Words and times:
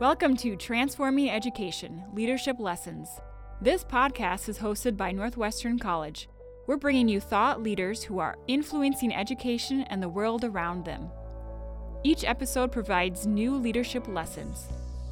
Welcome 0.00 0.36
to 0.38 0.56
Transforming 0.56 1.30
Education 1.30 2.02
Leadership 2.12 2.56
Lessons. 2.58 3.08
This 3.60 3.84
podcast 3.84 4.48
is 4.48 4.58
hosted 4.58 4.96
by 4.96 5.12
Northwestern 5.12 5.78
College. 5.78 6.28
We're 6.66 6.78
bringing 6.78 7.06
you 7.06 7.20
thought 7.20 7.62
leaders 7.62 8.02
who 8.02 8.18
are 8.18 8.36
influencing 8.48 9.14
education 9.14 9.82
and 9.82 10.02
the 10.02 10.08
world 10.08 10.42
around 10.42 10.84
them. 10.84 11.10
Each 12.02 12.24
episode 12.24 12.72
provides 12.72 13.28
new 13.28 13.54
leadership 13.54 14.08
lessons 14.08 14.66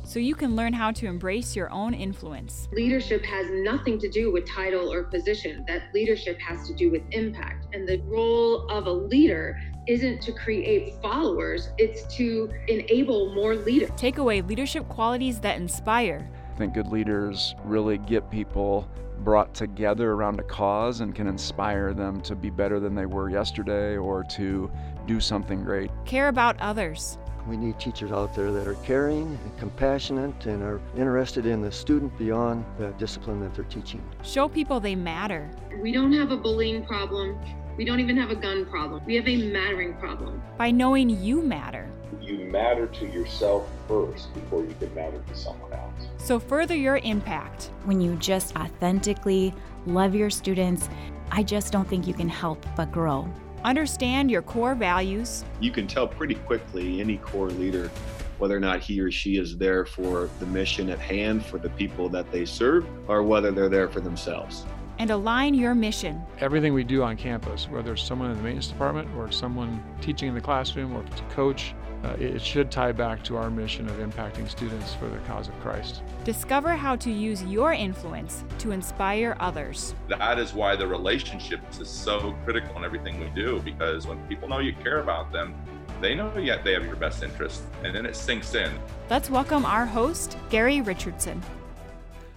so 0.05 0.19
you 0.19 0.35
can 0.35 0.57
learn 0.57 0.73
how 0.73 0.91
to 0.91 1.07
embrace 1.07 1.55
your 1.55 1.71
own 1.71 1.95
influence. 1.95 2.69
Leadership 2.73 3.25
has 3.25 3.47
nothing 3.53 4.01
to 4.01 4.09
do 4.09 4.33
with 4.33 4.49
title 4.49 4.93
or 4.93 5.05
position. 5.05 5.65
That 5.69 5.95
leadership 5.95 6.41
has 6.41 6.67
to 6.67 6.75
do 6.75 6.91
with 6.91 7.03
impact. 7.13 7.67
And 7.73 7.89
the 7.89 8.01
role 8.07 8.69
of 8.69 8.87
a 8.87 8.93
leader 8.93 9.61
isn't 9.87 10.23
to 10.23 10.33
create 10.33 10.95
followers, 11.03 11.71
it's 11.79 12.03
to 12.17 12.51
enable 12.69 13.35
more 13.35 13.57
leaders. 13.57 13.91
Take 13.97 14.19
away 14.19 14.43
leadership 14.43 14.89
qualities 14.89 15.41
that 15.41 15.57
inspire. 15.57 16.29
I 16.55 16.59
think 16.59 16.75
good 16.75 16.89
leaders 16.89 17.55
really 17.65 17.99
get 17.99 18.31
people 18.31 18.89
brought 19.25 19.55
together 19.55 20.13
around 20.13 20.41
a 20.41 20.43
cause 20.43 21.01
and 21.01 21.15
can 21.15 21.27
inspire 21.27 21.95
them 21.95 22.21
to 22.23 22.35
be 22.35 22.51
better 22.51 22.81
than 22.81 22.95
they 22.95 23.07
were 23.07 23.31
yesterday 23.31 23.97
or 23.97 24.25
to 24.25 24.71
do 25.07 25.21
something 25.21 25.63
great. 25.63 25.91
Care 26.05 26.29
about 26.29 26.61
others. 26.61 27.19
We 27.47 27.57
need 27.57 27.79
teachers 27.81 28.13
out 28.13 28.35
there 28.35 28.53
that 28.53 28.69
are 28.69 28.75
caring 28.75 29.27
and 29.27 29.59
compassionate 29.59 30.47
and 30.47 30.63
are 30.63 30.81
interested 30.97 31.45
in 31.45 31.61
the 31.61 31.73
student 31.73 32.17
beyond 32.17 32.65
the 32.79 32.91
discipline 32.93 33.41
that 33.41 33.55
they're 33.55 33.65
teaching. 33.65 34.03
Show 34.23 34.49
people 34.49 34.79
they 34.79 34.95
matter. 34.95 35.51
We 35.81 35.91
don't 35.91 36.13
have 36.13 36.31
a 36.31 36.37
bullying 36.37 36.85
problem. 36.85 37.37
We 37.79 37.87
don't 37.87 38.01
even 38.01 38.19
have 38.19 38.31
a 38.31 38.35
gun 38.35 38.67
problem. 38.67 39.03
We 39.07 39.15
have 39.17 39.27
a 39.27 39.37
mattering 39.51 39.95
problem. 39.95 40.43
By 40.59 40.71
knowing 40.71 41.09
you 41.09 41.41
matter. 41.41 41.91
You 42.21 42.37
matter 42.37 42.87
to 42.87 43.07
yourself 43.07 43.67
first 43.89 44.35
before 44.35 44.63
you 44.63 44.75
can 44.79 44.95
matter 44.95 45.23
to 45.27 45.35
someone 45.35 45.73
else. 45.73 46.09
So 46.19 46.39
further 46.39 46.77
your 46.77 46.99
impact. 46.99 47.71
When 47.85 47.99
you 48.01 48.17
just 48.17 48.55
authentically 48.57 49.55
love 49.87 50.15
your 50.15 50.29
students, 50.29 50.91
I 51.31 51.43
just 51.43 51.73
don't 51.73 51.89
think 51.89 52.07
you 52.07 52.13
can 52.13 52.29
help 52.29 52.65
but 52.77 52.93
grow. 52.93 53.27
Understand 53.65 54.31
your 54.31 54.43
core 54.43 54.75
values. 54.75 55.45
You 55.59 55.71
can 55.71 55.87
tell 55.87 56.07
pretty 56.07 56.35
quickly 56.35 57.01
any 57.01 57.17
core 57.17 57.49
leader 57.49 57.91
whether 58.37 58.57
or 58.57 58.61
not 58.61 58.81
he 58.81 59.01
or 59.01 59.11
she 59.11 59.39
is 59.39 59.57
there 59.57 59.87
for 59.87 60.29
the 60.41 60.47
mission 60.47 60.91
at 60.91 60.99
hand 60.99 61.47
for 61.47 61.59
the 61.59 61.71
people 61.71 62.09
that 62.11 62.31
they 62.31 62.45
serve 62.45 62.85
or 63.09 63.23
whether 63.23 63.51
they're 63.51 63.69
there 63.71 63.89
for 63.89 64.01
themselves. 64.01 64.67
And 64.99 65.11
align 65.11 65.55
your 65.55 65.75
mission. 65.75 66.23
Everything 66.41 66.75
we 66.75 66.85
do 66.85 67.03
on 67.03 67.17
campus, 67.17 67.69
whether 67.69 67.93
it's 67.93 68.03
someone 68.03 68.31
in 68.31 68.37
the 68.37 68.43
maintenance 68.43 68.69
department 68.69 69.09
or 69.17 69.31
someone 69.33 69.83
teaching 70.01 70.29
in 70.29 70.35
the 70.35 70.41
classroom 70.41 70.95
or 70.95 71.03
to 71.03 71.23
coach, 71.35 71.75
uh, 72.05 72.17
it 72.19 72.43
should 72.43 72.71
tie 72.71 72.91
back 72.93 73.23
to 73.23 73.37
our 73.37 73.49
mission 73.49 73.89
of 73.89 73.97
impacting 73.97 74.49
students 74.49 74.95
for 74.95 75.09
the 75.09 75.19
cause 75.19 75.49
of 75.49 75.59
Christ. 75.61 76.03
Discover 76.25 76.71
how 76.71 76.97
to 76.97 77.11
use 77.11 77.45
your 77.45 77.73
influence 77.73 78.45
to 78.59 78.73
inspire 78.73 79.37
others. 79.39 79.95
That 80.09 80.39
is 80.39 80.53
why 80.53 80.75
the 80.75 80.87
relationships 80.87 81.79
is 81.79 81.89
so 81.89 82.35
critical 82.45 82.77
in 82.77 82.85
everything 82.85 83.21
we 83.21 83.29
do 83.41 83.61
because 83.61 84.07
when 84.07 84.19
people 84.27 84.49
know 84.49 84.59
you 84.59 84.73
care 84.73 85.01
about 85.01 85.33
them, 85.33 85.55
they 86.01 86.17
know 86.17 86.37
yet 86.37 86.65
they 86.65 86.73
have 86.73 86.85
your 86.85 86.97
best 86.97 87.23
interest, 87.23 87.63
and 87.85 87.95
then 87.95 88.05
it 88.05 88.17
sinks 88.17 88.55
in. 88.57 88.73
Let's 89.09 89.31
welcome 89.31 89.65
our 89.65 89.87
host, 89.87 90.37
Gary 90.51 90.81
Richardson. 90.81 91.41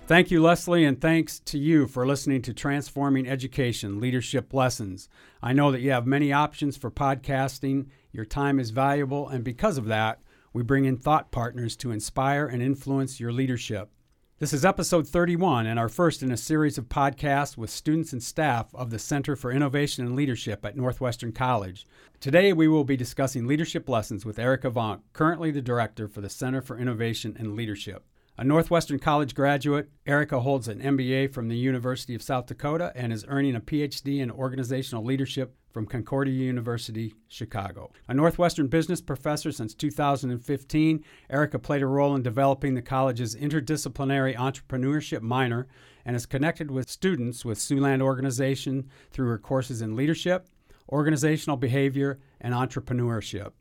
Thank 0.08 0.30
you, 0.30 0.40
Leslie, 0.40 0.86
and 0.86 1.02
thanks 1.02 1.40
to 1.40 1.58
you 1.58 1.88
for 1.88 2.06
listening 2.06 2.44
to 2.44 2.54
Transforming 2.54 3.28
Education 3.28 4.00
Leadership 4.00 4.54
Lessons. 4.54 5.10
I 5.42 5.52
know 5.52 5.72
that 5.72 5.82
you 5.82 5.90
have 5.90 6.06
many 6.06 6.32
options 6.32 6.78
for 6.78 6.92
podcasting. 6.92 7.88
Your 8.12 8.24
time 8.24 8.60
is 8.60 8.70
valuable, 8.70 9.28
and 9.28 9.44
because 9.44 9.80
of 9.80 9.86
that, 9.86 10.22
we 10.54 10.62
bring 10.62 10.86
in 10.86 10.98
thought 10.98 11.32
partners 11.32 11.76
to 11.78 11.90
inspire 11.90 12.46
and 12.46 12.62
influence 12.62 13.20
your 13.20 13.32
leadership. 13.32 13.90
This 14.38 14.54
is 14.54 14.64
episode 14.64 15.08
31 15.08 15.66
and 15.66 15.80
our 15.80 15.90
first 15.90 16.22
in 16.22 16.32
a 16.32 16.38
series 16.38 16.78
of 16.78 16.88
podcasts 16.88 17.58
with 17.58 17.72
students 17.72 18.14
and 18.14 18.22
staff 18.22 18.68
of 18.76 18.92
the 18.92 19.00
Center 19.00 19.36
for 19.36 19.52
Innovation 19.52 20.06
and 20.06 20.16
Leadership 20.16 20.64
at 20.64 20.78
Northwestern 20.78 21.32
College. 21.32 21.88
Today 22.20 22.54
we 22.54 22.68
will 22.68 22.84
be 22.84 22.96
discussing 22.96 23.48
leadership 23.48 23.90
lessons 23.90 24.24
with 24.24 24.38
Erica 24.38 24.70
Vonk, 24.70 25.00
currently 25.14 25.50
the 25.50 25.64
director 25.64 26.08
for 26.08 26.22
the 26.22 26.30
Center 26.30 26.62
for 26.62 26.78
Innovation 26.78 27.36
and 27.40 27.56
Leadership. 27.56 28.04
A 28.38 28.44
Northwestern 28.44 29.00
College 29.00 29.34
graduate, 29.34 29.90
Erica 30.06 30.42
holds 30.42 30.68
an 30.68 30.82
MBA 30.82 31.32
from 31.32 31.48
the 31.48 31.56
University 31.56 32.14
of 32.16 32.22
South 32.22 32.48
Dakota 32.48 32.92
and 32.94 33.14
is 33.14 33.24
earning 33.30 33.56
a 33.56 33.62
PhD 33.62 34.20
in 34.20 34.30
organizational 34.30 35.06
leadership 35.06 35.56
from 35.72 35.86
Concordia 35.86 36.34
University, 36.34 37.16
Chicago. 37.30 37.94
A 38.10 38.14
Northwestern 38.14 38.68
business 38.68 39.00
professor 39.00 39.54
since 39.54 39.74
2015, 39.74 41.06
Erica 41.30 41.60
played 41.60 41.82
a 41.82 41.88
role 41.88 42.14
in 42.14 42.24
developing 42.24 42.74
the 42.74 42.82
college's 42.82 43.38
interdisciplinary 43.38 44.36
entrepreneurship 44.36 45.22
minor 45.22 45.68
and 46.04 46.14
is 46.14 46.26
connected 46.26 46.70
with 46.70 46.90
students 46.90 47.46
with 47.46 47.58
Siouxland 47.58 48.02
Organization 48.02 48.90
through 49.12 49.30
her 49.30 49.38
courses 49.38 49.82
in 49.82 49.96
leadership, 49.96 50.50
organizational 50.90 51.56
behavior, 51.56 52.20
and 52.42 52.54
entrepreneurship. 52.54 53.54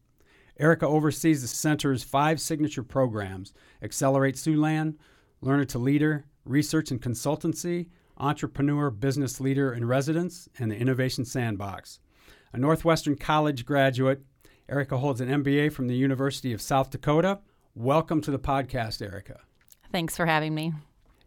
Erica 0.59 0.87
oversees 0.87 1.43
the 1.43 1.49
center's 1.49 2.05
five 2.05 2.41
signature 2.41 2.85
programs 2.85 3.53
Accelerate 3.83 4.37
Siouxland, 4.37 4.95
Learner 5.41 5.65
to 5.65 5.79
Leader, 5.79 6.27
Research 6.45 6.91
and 6.91 7.03
Consultancy, 7.03 7.89
Entrepreneur 8.19 8.91
Business 8.91 9.41
Leader 9.41 9.73
in 9.73 9.85
Residence, 9.85 10.49
and 10.59 10.71
the 10.71 10.77
Innovation 10.77 11.25
Sandbox. 11.25 11.99
A 12.53 12.59
Northwestern 12.59 13.17
College 13.17 13.67
graduate, 13.67 14.23
Erica 14.69 14.97
holds 14.99 15.21
an 15.21 15.29
MBA 15.29 15.73
from 15.73 15.89
the 15.89 15.97
University 15.97 16.53
of 16.53 16.63
South 16.63 16.91
Dakota. 16.91 17.41
Welcome 17.75 18.21
to 18.21 18.31
the 18.31 18.39
podcast, 18.39 19.03
Erica. 19.03 19.41
Thanks 19.91 20.17
for 20.17 20.27
having 20.27 20.55
me. 20.55 20.73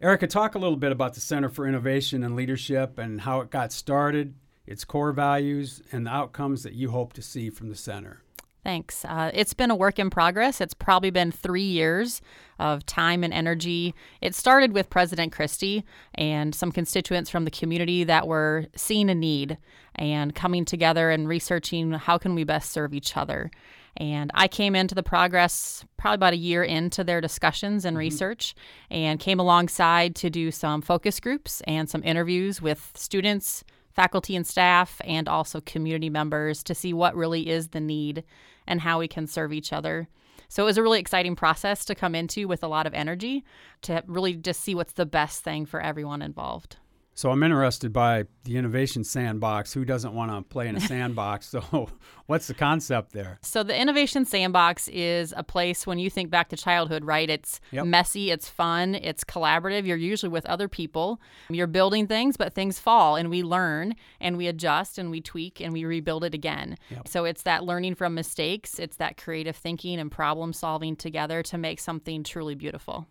Erica, 0.00 0.26
talk 0.26 0.54
a 0.54 0.58
little 0.58 0.76
bit 0.76 0.92
about 0.92 1.12
the 1.12 1.20
Center 1.20 1.50
for 1.50 1.66
Innovation 1.66 2.22
and 2.22 2.34
Leadership 2.34 2.98
and 2.98 3.20
how 3.20 3.40
it 3.40 3.50
got 3.50 3.72
started, 3.72 4.34
its 4.66 4.84
core 4.84 5.12
values, 5.12 5.82
and 5.92 6.06
the 6.06 6.10
outcomes 6.10 6.62
that 6.62 6.72
you 6.72 6.90
hope 6.90 7.12
to 7.12 7.22
see 7.22 7.50
from 7.50 7.68
the 7.68 7.76
center. 7.76 8.22
Thanks. 8.68 9.02
Uh, 9.06 9.30
it's 9.32 9.54
been 9.54 9.70
a 9.70 9.74
work 9.74 9.98
in 9.98 10.10
progress. 10.10 10.60
It's 10.60 10.74
probably 10.74 11.08
been 11.08 11.32
three 11.32 11.62
years 11.62 12.20
of 12.58 12.84
time 12.84 13.24
and 13.24 13.32
energy. 13.32 13.94
It 14.20 14.34
started 14.34 14.74
with 14.74 14.90
President 14.90 15.32
Christy 15.32 15.86
and 16.16 16.54
some 16.54 16.70
constituents 16.70 17.30
from 17.30 17.46
the 17.46 17.50
community 17.50 18.04
that 18.04 18.28
were 18.28 18.66
seeing 18.76 19.08
a 19.08 19.14
need 19.14 19.56
and 19.94 20.34
coming 20.34 20.66
together 20.66 21.08
and 21.08 21.26
researching 21.26 21.92
how 21.92 22.18
can 22.18 22.34
we 22.34 22.44
best 22.44 22.70
serve 22.70 22.92
each 22.92 23.16
other. 23.16 23.50
And 23.96 24.30
I 24.34 24.48
came 24.48 24.76
into 24.76 24.94
the 24.94 25.02
progress 25.02 25.82
probably 25.96 26.16
about 26.16 26.34
a 26.34 26.36
year 26.36 26.62
into 26.62 27.02
their 27.02 27.22
discussions 27.22 27.86
and 27.86 27.94
mm-hmm. 27.94 28.00
research 28.00 28.54
and 28.90 29.18
came 29.18 29.40
alongside 29.40 30.14
to 30.16 30.28
do 30.28 30.50
some 30.50 30.82
focus 30.82 31.20
groups 31.20 31.62
and 31.66 31.88
some 31.88 32.04
interviews 32.04 32.60
with 32.60 32.92
students, 32.94 33.64
faculty 33.98 34.36
and 34.36 34.46
staff, 34.46 35.00
and 35.04 35.28
also 35.28 35.60
community 35.60 36.08
members 36.08 36.62
to 36.62 36.72
see 36.72 36.92
what 36.92 37.16
really 37.16 37.48
is 37.48 37.70
the 37.70 37.80
need 37.80 38.22
and 38.64 38.80
how 38.80 39.00
we 39.00 39.08
can 39.08 39.26
serve 39.26 39.52
each 39.52 39.72
other. 39.72 40.06
So 40.48 40.62
it 40.62 40.66
was 40.66 40.78
a 40.78 40.82
really 40.82 41.00
exciting 41.00 41.34
process 41.34 41.84
to 41.86 41.96
come 41.96 42.14
into 42.14 42.46
with 42.46 42.62
a 42.62 42.68
lot 42.68 42.86
of 42.86 42.94
energy 42.94 43.44
to 43.82 44.04
really 44.06 44.34
just 44.34 44.60
see 44.60 44.72
what's 44.76 44.92
the 44.92 45.04
best 45.04 45.42
thing 45.42 45.66
for 45.66 45.80
everyone 45.80 46.22
involved. 46.22 46.76
So 47.18 47.32
I'm 47.32 47.42
interested 47.42 47.92
by 47.92 48.26
the 48.44 48.56
innovation 48.56 49.02
sandbox. 49.02 49.72
Who 49.72 49.84
doesn't 49.84 50.14
want 50.14 50.30
to 50.30 50.40
play 50.42 50.68
in 50.68 50.76
a 50.76 50.80
sandbox? 50.80 51.46
so 51.50 51.88
what's 52.26 52.46
the 52.46 52.54
concept 52.54 53.10
there? 53.10 53.40
So 53.42 53.64
the 53.64 53.76
innovation 53.76 54.24
sandbox 54.24 54.86
is 54.86 55.34
a 55.36 55.42
place 55.42 55.84
when 55.84 55.98
you 55.98 56.10
think 56.10 56.30
back 56.30 56.48
to 56.50 56.56
childhood, 56.56 57.04
right? 57.04 57.28
It's 57.28 57.60
yep. 57.72 57.86
messy, 57.86 58.30
it's 58.30 58.48
fun, 58.48 58.94
it's 58.94 59.24
collaborative. 59.24 59.84
You're 59.84 59.96
usually 59.96 60.30
with 60.30 60.46
other 60.46 60.68
people. 60.68 61.20
You're 61.50 61.66
building 61.66 62.06
things, 62.06 62.36
but 62.36 62.54
things 62.54 62.78
fall 62.78 63.16
and 63.16 63.30
we 63.30 63.42
learn 63.42 63.96
and 64.20 64.36
we 64.36 64.46
adjust 64.46 64.96
and 64.96 65.10
we 65.10 65.20
tweak 65.20 65.60
and 65.60 65.72
we 65.72 65.84
rebuild 65.84 66.22
it 66.22 66.34
again. 66.34 66.76
Yep. 66.88 67.08
So 67.08 67.24
it's 67.24 67.42
that 67.42 67.64
learning 67.64 67.96
from 67.96 68.14
mistakes, 68.14 68.78
it's 68.78 68.98
that 68.98 69.16
creative 69.16 69.56
thinking 69.56 69.98
and 69.98 70.08
problem 70.08 70.52
solving 70.52 70.94
together 70.94 71.42
to 71.42 71.58
make 71.58 71.80
something 71.80 72.22
truly 72.22 72.54
beautiful. 72.54 73.08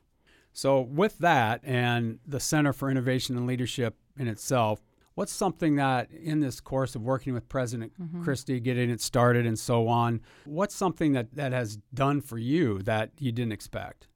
So, 0.57 0.81
with 0.81 1.19
that 1.19 1.61
and 1.63 2.17
the 2.25 2.39
Center 2.39 2.73
for 2.73 2.89
Innovation 2.89 3.37
and 3.37 3.45
Leadership 3.45 3.95
in 4.17 4.27
itself, 4.27 4.81
what's 5.13 5.31
something 5.31 5.75
that 5.75 6.09
in 6.09 6.39
this 6.39 6.59
course 6.59 6.95
of 6.95 7.03
working 7.03 7.35
with 7.35 7.47
President 7.47 7.93
mm-hmm. 8.01 8.23
Christy, 8.23 8.59
getting 8.59 8.89
it 8.89 8.99
started 8.99 9.45
and 9.45 9.59
so 9.59 9.87
on, 9.87 10.19
what's 10.45 10.73
something 10.73 11.11
that, 11.11 11.35
that 11.35 11.51
has 11.51 11.77
done 11.93 12.21
for 12.21 12.39
you 12.39 12.79
that 12.79 13.11
you 13.19 13.31
didn't 13.31 13.51
expect? 13.51 14.07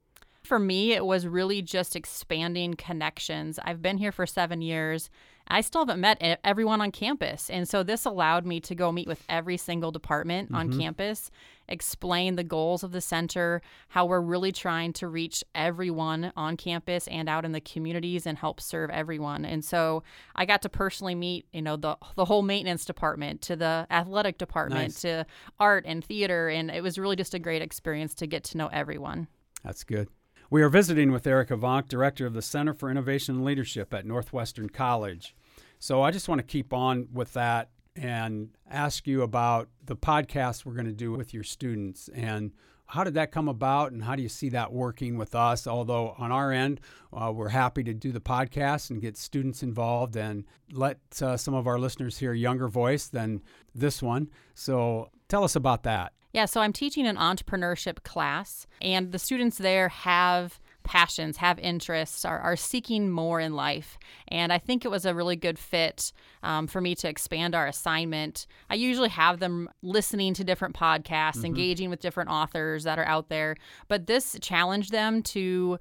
For 0.42 0.58
me, 0.58 0.92
it 0.94 1.06
was 1.06 1.28
really 1.28 1.62
just 1.62 1.94
expanding 1.94 2.74
connections. 2.74 3.60
I've 3.62 3.80
been 3.80 3.98
here 3.98 4.10
for 4.10 4.26
seven 4.26 4.62
years 4.62 5.10
I 5.48 5.60
still 5.60 5.82
haven't 5.82 6.00
met 6.00 6.40
everyone 6.44 6.80
on 6.80 6.90
campus. 6.90 7.50
And 7.50 7.68
so 7.68 7.82
this 7.82 8.04
allowed 8.04 8.46
me 8.46 8.60
to 8.60 8.74
go 8.74 8.92
meet 8.92 9.08
with 9.08 9.22
every 9.28 9.56
single 9.56 9.90
department 9.90 10.48
mm-hmm. 10.48 10.56
on 10.56 10.78
campus, 10.78 11.30
explain 11.68 12.36
the 12.36 12.44
goals 12.44 12.82
of 12.82 12.92
the 12.92 13.00
center, 13.00 13.62
how 13.88 14.06
we're 14.06 14.20
really 14.20 14.52
trying 14.52 14.92
to 14.94 15.08
reach 15.08 15.44
everyone 15.54 16.32
on 16.36 16.56
campus 16.56 17.06
and 17.08 17.28
out 17.28 17.44
in 17.44 17.52
the 17.52 17.60
communities 17.60 18.26
and 18.26 18.38
help 18.38 18.60
serve 18.60 18.90
everyone. 18.90 19.44
And 19.44 19.64
so 19.64 20.02
I 20.34 20.44
got 20.44 20.62
to 20.62 20.68
personally 20.68 21.14
meet, 21.14 21.46
you 21.52 21.62
know, 21.62 21.76
the 21.76 21.96
the 22.14 22.24
whole 22.24 22.42
maintenance 22.42 22.84
department 22.84 23.42
to 23.42 23.56
the 23.56 23.86
athletic 23.90 24.38
department 24.38 24.82
nice. 24.82 25.00
to 25.02 25.26
art 25.58 25.84
and 25.86 26.04
theater 26.04 26.48
and 26.48 26.70
it 26.70 26.82
was 26.82 26.98
really 26.98 27.16
just 27.16 27.34
a 27.34 27.38
great 27.38 27.62
experience 27.62 28.14
to 28.14 28.26
get 28.26 28.44
to 28.44 28.58
know 28.58 28.68
everyone. 28.68 29.28
That's 29.62 29.84
good. 29.84 30.08
We 30.52 30.60
are 30.60 30.68
visiting 30.68 31.12
with 31.12 31.26
Erica 31.26 31.56
Vonk, 31.56 31.88
Director 31.88 32.26
of 32.26 32.34
the 32.34 32.42
Center 32.42 32.74
for 32.74 32.90
Innovation 32.90 33.36
and 33.36 33.42
Leadership 33.46 33.94
at 33.94 34.04
Northwestern 34.04 34.68
College. 34.68 35.34
So 35.78 36.02
I 36.02 36.10
just 36.10 36.28
want 36.28 36.40
to 36.40 36.46
keep 36.46 36.74
on 36.74 37.08
with 37.10 37.32
that 37.32 37.70
and 37.96 38.50
ask 38.70 39.06
you 39.06 39.22
about 39.22 39.70
the 39.82 39.96
podcast 39.96 40.66
we're 40.66 40.74
going 40.74 40.84
to 40.84 40.92
do 40.92 41.10
with 41.10 41.32
your 41.32 41.42
students. 41.42 42.10
And 42.14 42.52
how 42.84 43.02
did 43.02 43.14
that 43.14 43.32
come 43.32 43.48
about 43.48 43.92
and 43.92 44.04
how 44.04 44.14
do 44.14 44.22
you 44.22 44.28
see 44.28 44.50
that 44.50 44.74
working 44.74 45.16
with 45.16 45.34
us? 45.34 45.66
Although 45.66 46.14
on 46.18 46.30
our 46.30 46.52
end 46.52 46.82
uh, 47.14 47.32
we're 47.34 47.48
happy 47.48 47.82
to 47.84 47.94
do 47.94 48.12
the 48.12 48.20
podcast 48.20 48.90
and 48.90 49.00
get 49.00 49.16
students 49.16 49.62
involved 49.62 50.16
and 50.16 50.44
let 50.70 50.98
uh, 51.22 51.38
some 51.38 51.54
of 51.54 51.66
our 51.66 51.78
listeners 51.78 52.18
hear 52.18 52.32
a 52.32 52.38
younger 52.38 52.68
voice 52.68 53.06
than 53.06 53.40
this 53.74 54.02
one. 54.02 54.28
So 54.54 55.08
tell 55.32 55.44
us 55.44 55.56
about 55.56 55.82
that 55.82 56.12
yeah, 56.32 56.46
so 56.46 56.62
I'm 56.62 56.72
teaching 56.72 57.06
an 57.06 57.16
entrepreneurship 57.16 58.02
class, 58.04 58.66
and 58.80 59.12
the 59.12 59.18
students 59.18 59.58
there 59.58 59.88
have 59.90 60.58
passions, 60.82 61.36
have 61.36 61.58
interests, 61.58 62.24
are, 62.24 62.40
are 62.40 62.56
seeking 62.56 63.10
more 63.10 63.38
in 63.38 63.54
life. 63.54 63.98
And 64.28 64.52
I 64.52 64.58
think 64.58 64.84
it 64.84 64.90
was 64.90 65.04
a 65.04 65.14
really 65.14 65.36
good 65.36 65.58
fit 65.58 66.12
um, 66.42 66.66
for 66.66 66.80
me 66.80 66.94
to 66.96 67.08
expand 67.08 67.54
our 67.54 67.66
assignment. 67.66 68.46
I 68.68 68.74
usually 68.74 69.10
have 69.10 69.38
them 69.38 69.68
listening 69.82 70.34
to 70.34 70.44
different 70.44 70.74
podcasts, 70.74 71.36
mm-hmm. 71.36 71.44
engaging 71.44 71.90
with 71.90 72.00
different 72.00 72.30
authors 72.30 72.84
that 72.84 72.98
are 72.98 73.04
out 73.04 73.28
there, 73.28 73.56
but 73.86 74.06
this 74.06 74.36
challenged 74.40 74.90
them 74.90 75.22
to 75.22 75.78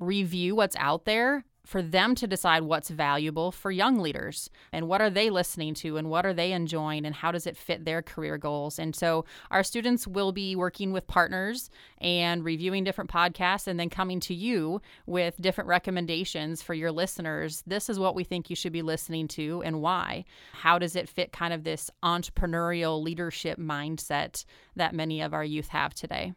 review 0.00 0.56
what's 0.56 0.76
out 0.76 1.04
there 1.04 1.44
for 1.64 1.82
them 1.82 2.14
to 2.14 2.26
decide 2.26 2.62
what's 2.62 2.90
valuable 2.90 3.50
for 3.50 3.70
young 3.70 3.98
leaders 3.98 4.50
and 4.72 4.86
what 4.86 5.00
are 5.00 5.10
they 5.10 5.30
listening 5.30 5.74
to 5.74 5.96
and 5.96 6.10
what 6.10 6.26
are 6.26 6.34
they 6.34 6.52
enjoying 6.52 7.06
and 7.06 7.14
how 7.14 7.32
does 7.32 7.46
it 7.46 7.56
fit 7.56 7.84
their 7.84 8.02
career 8.02 8.36
goals. 8.36 8.78
And 8.78 8.94
so 8.94 9.24
our 9.50 9.62
students 9.62 10.06
will 10.06 10.32
be 10.32 10.54
working 10.54 10.92
with 10.92 11.06
partners 11.06 11.70
and 11.98 12.44
reviewing 12.44 12.84
different 12.84 13.10
podcasts 13.10 13.66
and 13.66 13.80
then 13.80 13.90
coming 13.90 14.20
to 14.20 14.34
you 14.34 14.80
with 15.06 15.40
different 15.40 15.68
recommendations 15.68 16.62
for 16.62 16.74
your 16.74 16.92
listeners. 16.92 17.62
This 17.66 17.88
is 17.88 17.98
what 17.98 18.14
we 18.14 18.24
think 18.24 18.50
you 18.50 18.56
should 18.56 18.72
be 18.72 18.82
listening 18.82 19.28
to 19.28 19.62
and 19.64 19.80
why. 19.80 20.24
How 20.52 20.78
does 20.78 20.96
it 20.96 21.08
fit 21.08 21.32
kind 21.32 21.54
of 21.54 21.64
this 21.64 21.90
entrepreneurial 22.02 23.02
leadership 23.02 23.58
mindset 23.58 24.44
that 24.76 24.94
many 24.94 25.22
of 25.22 25.32
our 25.32 25.44
youth 25.44 25.68
have 25.68 25.94
today? 25.94 26.34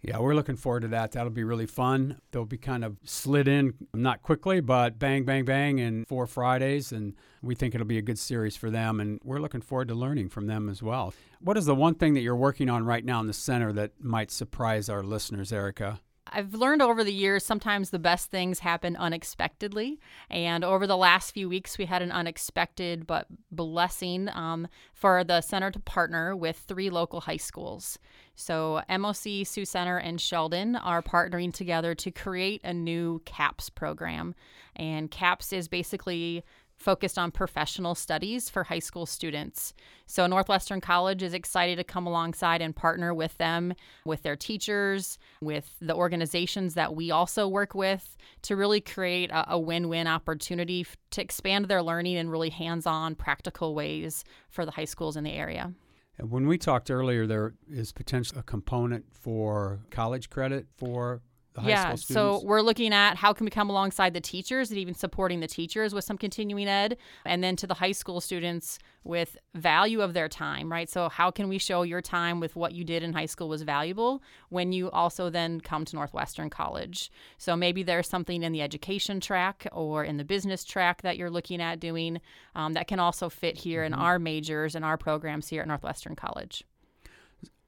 Yeah, 0.00 0.18
we're 0.18 0.34
looking 0.34 0.56
forward 0.56 0.80
to 0.80 0.88
that. 0.88 1.12
That'll 1.12 1.30
be 1.30 1.42
really 1.42 1.66
fun. 1.66 2.20
They'll 2.30 2.44
be 2.44 2.56
kind 2.56 2.84
of 2.84 2.96
slid 3.04 3.48
in, 3.48 3.74
not 3.92 4.22
quickly, 4.22 4.60
but 4.60 4.98
bang, 4.98 5.24
bang, 5.24 5.44
bang 5.44 5.78
in 5.78 6.04
four 6.04 6.26
Fridays. 6.28 6.92
And 6.92 7.14
we 7.42 7.56
think 7.56 7.74
it'll 7.74 7.86
be 7.86 7.98
a 7.98 8.02
good 8.02 8.18
series 8.18 8.56
for 8.56 8.70
them. 8.70 9.00
And 9.00 9.20
we're 9.24 9.40
looking 9.40 9.60
forward 9.60 9.88
to 9.88 9.94
learning 9.94 10.28
from 10.28 10.46
them 10.46 10.68
as 10.68 10.82
well. 10.82 11.12
What 11.40 11.56
is 11.56 11.66
the 11.66 11.74
one 11.74 11.94
thing 11.94 12.14
that 12.14 12.20
you're 12.20 12.36
working 12.36 12.70
on 12.70 12.84
right 12.84 13.04
now 13.04 13.20
in 13.20 13.26
the 13.26 13.32
center 13.32 13.72
that 13.72 13.92
might 14.00 14.30
surprise 14.30 14.88
our 14.88 15.02
listeners, 15.02 15.52
Erica? 15.52 16.00
I've 16.32 16.54
learned 16.54 16.82
over 16.82 17.04
the 17.04 17.12
years 17.12 17.44
sometimes 17.44 17.90
the 17.90 17.98
best 17.98 18.30
things 18.30 18.60
happen 18.60 18.96
unexpectedly. 18.96 19.98
And 20.30 20.64
over 20.64 20.86
the 20.86 20.96
last 20.96 21.32
few 21.32 21.48
weeks, 21.48 21.78
we 21.78 21.86
had 21.86 22.02
an 22.02 22.12
unexpected 22.12 23.06
but 23.06 23.26
blessing 23.50 24.28
um, 24.30 24.68
for 24.92 25.24
the 25.24 25.40
center 25.40 25.70
to 25.70 25.80
partner 25.80 26.34
with 26.36 26.56
three 26.56 26.90
local 26.90 27.22
high 27.22 27.36
schools. 27.36 27.98
So, 28.34 28.82
MOC, 28.88 29.46
Sioux 29.46 29.64
Center, 29.64 29.98
and 29.98 30.20
Sheldon 30.20 30.76
are 30.76 31.02
partnering 31.02 31.52
together 31.52 31.94
to 31.96 32.10
create 32.10 32.60
a 32.62 32.72
new 32.72 33.20
CAPS 33.24 33.68
program. 33.68 34.34
And 34.76 35.10
CAPS 35.10 35.52
is 35.52 35.66
basically 35.66 36.44
focused 36.78 37.18
on 37.18 37.30
professional 37.30 37.94
studies 37.94 38.48
for 38.48 38.64
high 38.64 38.78
school 38.78 39.04
students. 39.04 39.74
So, 40.06 40.26
Northwestern 40.26 40.80
College 40.80 41.22
is 41.22 41.34
excited 41.34 41.76
to 41.76 41.84
come 41.84 42.06
alongside 42.06 42.62
and 42.62 42.74
partner 42.74 43.12
with 43.12 43.36
them, 43.36 43.74
with 44.04 44.22
their 44.22 44.36
teachers, 44.36 45.18
with 45.42 45.74
the 45.80 45.94
organizations 45.94 46.74
that 46.74 46.94
we 46.94 47.10
also 47.10 47.46
work 47.46 47.74
with 47.74 48.16
to 48.42 48.56
really 48.56 48.80
create 48.80 49.30
a, 49.30 49.52
a 49.52 49.58
win 49.58 49.88
win 49.88 50.06
opportunity 50.06 50.80
f- 50.82 50.96
to 51.10 51.20
expand 51.20 51.66
their 51.66 51.82
learning 51.82 52.16
in 52.16 52.30
really 52.30 52.50
hands 52.50 52.86
on, 52.86 53.14
practical 53.14 53.74
ways 53.74 54.24
for 54.48 54.64
the 54.64 54.70
high 54.70 54.84
schools 54.84 55.16
in 55.16 55.24
the 55.24 55.32
area. 55.32 55.72
When 56.20 56.48
we 56.48 56.58
talked 56.58 56.90
earlier, 56.90 57.26
there 57.26 57.54
is 57.68 57.92
potentially 57.92 58.40
a 58.40 58.42
component 58.42 59.04
for 59.12 59.80
college 59.90 60.30
credit 60.30 60.66
for 60.76 61.22
yeah, 61.64 61.94
so 61.94 62.40
we're 62.44 62.60
looking 62.60 62.92
at 62.92 63.16
how 63.16 63.32
can 63.32 63.44
we 63.44 63.50
come 63.50 63.70
alongside 63.70 64.14
the 64.14 64.20
teachers 64.20 64.70
and 64.70 64.78
even 64.78 64.94
supporting 64.94 65.40
the 65.40 65.46
teachers 65.46 65.94
with 65.94 66.04
some 66.04 66.18
continuing 66.18 66.68
ed, 66.68 66.96
and 67.24 67.42
then 67.42 67.56
to 67.56 67.66
the 67.66 67.74
high 67.74 67.92
school 67.92 68.20
students 68.20 68.78
with 69.04 69.38
value 69.54 70.02
of 70.02 70.12
their 70.12 70.28
time, 70.28 70.70
right? 70.70 70.88
So 70.88 71.08
how 71.08 71.30
can 71.30 71.48
we 71.48 71.58
show 71.58 71.82
your 71.82 72.02
time 72.02 72.40
with 72.40 72.56
what 72.56 72.72
you 72.72 72.84
did 72.84 73.02
in 73.02 73.12
high 73.12 73.26
school 73.26 73.48
was 73.48 73.62
valuable 73.62 74.22
when 74.50 74.72
you 74.72 74.90
also 74.90 75.30
then 75.30 75.60
come 75.60 75.84
to 75.86 75.96
Northwestern 75.96 76.50
College? 76.50 77.10
So 77.38 77.56
maybe 77.56 77.82
there's 77.82 78.08
something 78.08 78.42
in 78.42 78.52
the 78.52 78.60
education 78.60 79.20
track 79.20 79.66
or 79.72 80.04
in 80.04 80.18
the 80.18 80.24
business 80.24 80.62
track 80.62 81.02
that 81.02 81.16
you're 81.16 81.30
looking 81.30 81.62
at 81.62 81.80
doing 81.80 82.20
um, 82.54 82.74
that 82.74 82.86
can 82.86 83.00
also 83.00 83.28
fit 83.28 83.56
here 83.56 83.82
mm-hmm. 83.82 83.94
in 83.94 83.98
our 83.98 84.18
majors 84.18 84.74
and 84.74 84.84
our 84.84 84.98
programs 84.98 85.48
here 85.48 85.62
at 85.62 85.68
Northwestern 85.68 86.14
College. 86.14 86.64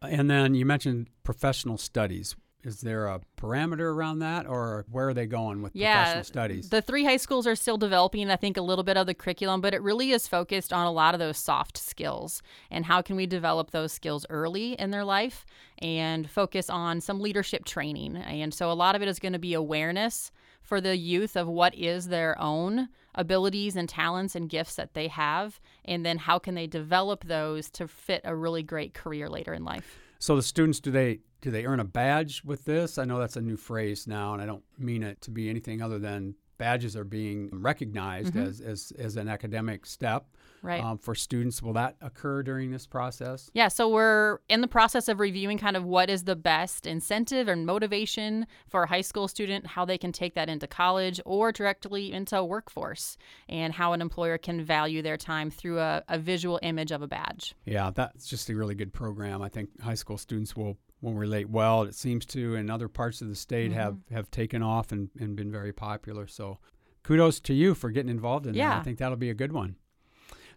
And 0.03 0.31
then 0.31 0.55
you 0.55 0.65
mentioned 0.65 1.09
professional 1.25 1.79
studies 1.79 2.37
is 2.65 2.81
there 2.81 3.07
a 3.07 3.21
parameter 3.37 3.93
around 3.93 4.19
that 4.21 4.47
or 4.47 4.85
where 4.91 5.09
are 5.09 5.15
they 5.15 5.27
going 5.27 5.62
with 5.62 5.75
yeah, 5.75 6.05
professional 6.05 6.25
studies? 6.25 6.69
the 6.71 6.83
three 6.83 7.05
high 7.05 7.17
schools 7.17 7.47
are 7.47 7.57
still 7.57 7.79
developing 7.79 8.31
i 8.31 8.37
think 8.37 8.57
a 8.57 8.62
little 8.62 8.85
bit 8.85 8.97
of 8.97 9.07
the 9.07 9.15
curriculum 9.15 9.61
but 9.61 9.75
it 9.75 9.83
really 9.83 10.12
is 10.12 10.29
focused 10.29 10.73
on 10.73 10.87
a 10.87 10.93
lot 10.93 11.15
of 11.15 11.21
those 11.21 11.39
soft 11.39 11.77
skills 11.77 12.43
and 12.71 12.87
how 12.87 13.03
can 13.03 13.17
we 13.17 13.27
develop 13.27 13.71
those 13.71 13.93
skills 13.93 14.27
early 14.31 14.73
in 14.75 14.91
their 14.91 15.05
life 15.05 15.45
and 15.79 16.29
focus 16.31 16.69
on 16.69 17.01
some 17.01 17.21
leadership 17.21 17.65
training. 17.65 18.17
And 18.17 18.53
so 18.53 18.71
a 18.71 18.75
lot 18.75 18.95
of 18.95 19.03
it 19.03 19.09
is 19.09 19.19
going 19.19 19.33
to 19.33 19.39
be 19.39 19.55
awareness 19.55 20.31
for 20.63 20.81
the 20.81 20.97
youth 20.97 21.37
of 21.37 21.49
what 21.49 21.75
is 21.75 22.09
their 22.09 22.41
own 22.41 22.89
abilities 23.15 23.77
and 23.77 23.89
talents 23.89 24.37
and 24.37 24.49
gifts 24.49 24.77
that 24.77 24.95
they 24.95 25.09
have 25.09 25.59
and 25.85 26.06
then 26.06 26.17
how 26.17 26.39
can 26.39 26.55
they 26.55 26.67
develop 26.67 27.25
those 27.25 27.69
to 27.71 27.89
fit 27.89 28.21
a 28.25 28.37
really 28.37 28.63
great 28.63 28.95
career 28.95 29.29
later 29.29 29.53
in 29.53 29.65
life 29.65 29.99
so 30.20 30.37
the 30.37 30.43
students 30.43 30.78
do 30.78 30.93
they 30.93 31.20
do 31.40 31.50
they 31.50 31.64
earn 31.64 31.81
a 31.81 31.84
badge 31.84 32.43
with 32.44 32.67
this? 32.67 32.99
I 32.99 33.06
know 33.06 33.19
that's 33.19 33.37
a 33.37 33.40
new 33.40 33.56
phrase 33.56 34.06
now, 34.06 34.34
and 34.34 34.43
I 34.43 34.46
don't 34.46 34.62
mean 34.78 35.02
it 35.02 35.20
to 35.22 35.31
be 35.31 35.49
anything 35.49 35.81
other 35.81 35.99
than 35.99 36.34
badges 36.58 36.94
are 36.94 37.05
being 37.05 37.49
recognized 37.50 38.34
mm-hmm. 38.34 38.46
as, 38.46 38.61
as, 38.61 38.93
as 38.99 39.17
an 39.17 39.28
academic 39.28 39.87
step 39.87 40.26
right. 40.62 40.83
um, 40.83 40.99
for 40.99 41.15
students. 41.15 41.62
Will 41.62 41.73
that 41.75 41.97
occur 42.01 42.43
during 42.43 42.71
this 42.71 42.87
process? 42.87 43.51
Yeah, 43.55 43.69
so 43.69 43.89
we're 43.89 44.39
in 44.49 44.61
the 44.61 44.69
process 44.69 45.09
of 45.09 45.21
reviewing 45.21 45.59
kind 45.59 45.77
of 45.77 45.85
what 45.85 46.11
is 46.11 46.25
the 46.25 46.37
best 46.37 46.87
incentive 46.87 47.49
and 47.49 47.67
motivation 47.67 48.47
for 48.69 48.85
a 48.85 48.89
high 48.89 49.01
school 49.01 49.29
student, 49.29 49.67
how 49.67 49.85
they 49.85 49.99
can 49.99 50.12
take 50.12 50.34
that 50.34 50.49
into 50.49 50.67
college 50.67 51.20
or 51.25 51.53
directly 51.53 52.13
into 52.13 52.37
a 52.37 52.44
workforce, 52.44 53.17
and 53.49 53.73
how 53.75 53.93
an 53.93 54.01
employer 54.01 54.39
can 54.39 54.65
value 54.65 55.03
their 55.03 55.17
time 55.17 55.51
through 55.51 55.79
a, 55.81 56.03
a 56.08 56.19
visual 56.19 56.58
image 56.63 56.93
of 56.93 57.03
a 57.03 57.06
badge. 57.06 57.55
Yeah, 57.65 57.91
that's 57.94 58.27
just 58.27 58.49
a 58.51 58.55
really 58.55 58.75
good 58.75 58.93
program. 58.93 59.43
I 59.43 59.49
think 59.49 59.81
high 59.81 59.94
school 59.94 60.19
students 60.19 60.56
will 60.56 60.77
will 61.03 61.15
relate 61.15 61.49
well. 61.49 61.82
It 61.84 61.94
seems 61.94 62.27
to 62.27 62.56
in 62.56 62.69
other 62.70 62.89
parts 62.89 63.23
of 63.23 63.29
the 63.29 63.34
state 63.34 63.70
mm-hmm. 63.70 63.81
have, 63.81 63.96
have 64.11 64.31
taken 64.31 64.63
off 64.63 64.93
and, 64.93 65.08
and 65.19 65.34
been 65.34 65.51
very 65.51 65.73
popular. 65.73 66.27
So 66.27 66.58
kudos 67.03 67.41
to 67.41 67.55
you 67.55 67.75
for 67.75 67.91
getting 67.91 68.11
involved 68.11 68.46
in 68.46 68.55
yeah. 68.55 68.70
that. 68.70 68.81
I 68.81 68.82
think 68.82 68.99
that'll 68.99 69.17
be 69.17 69.31
a 69.31 69.34
good 69.34 69.53
one. 69.53 69.77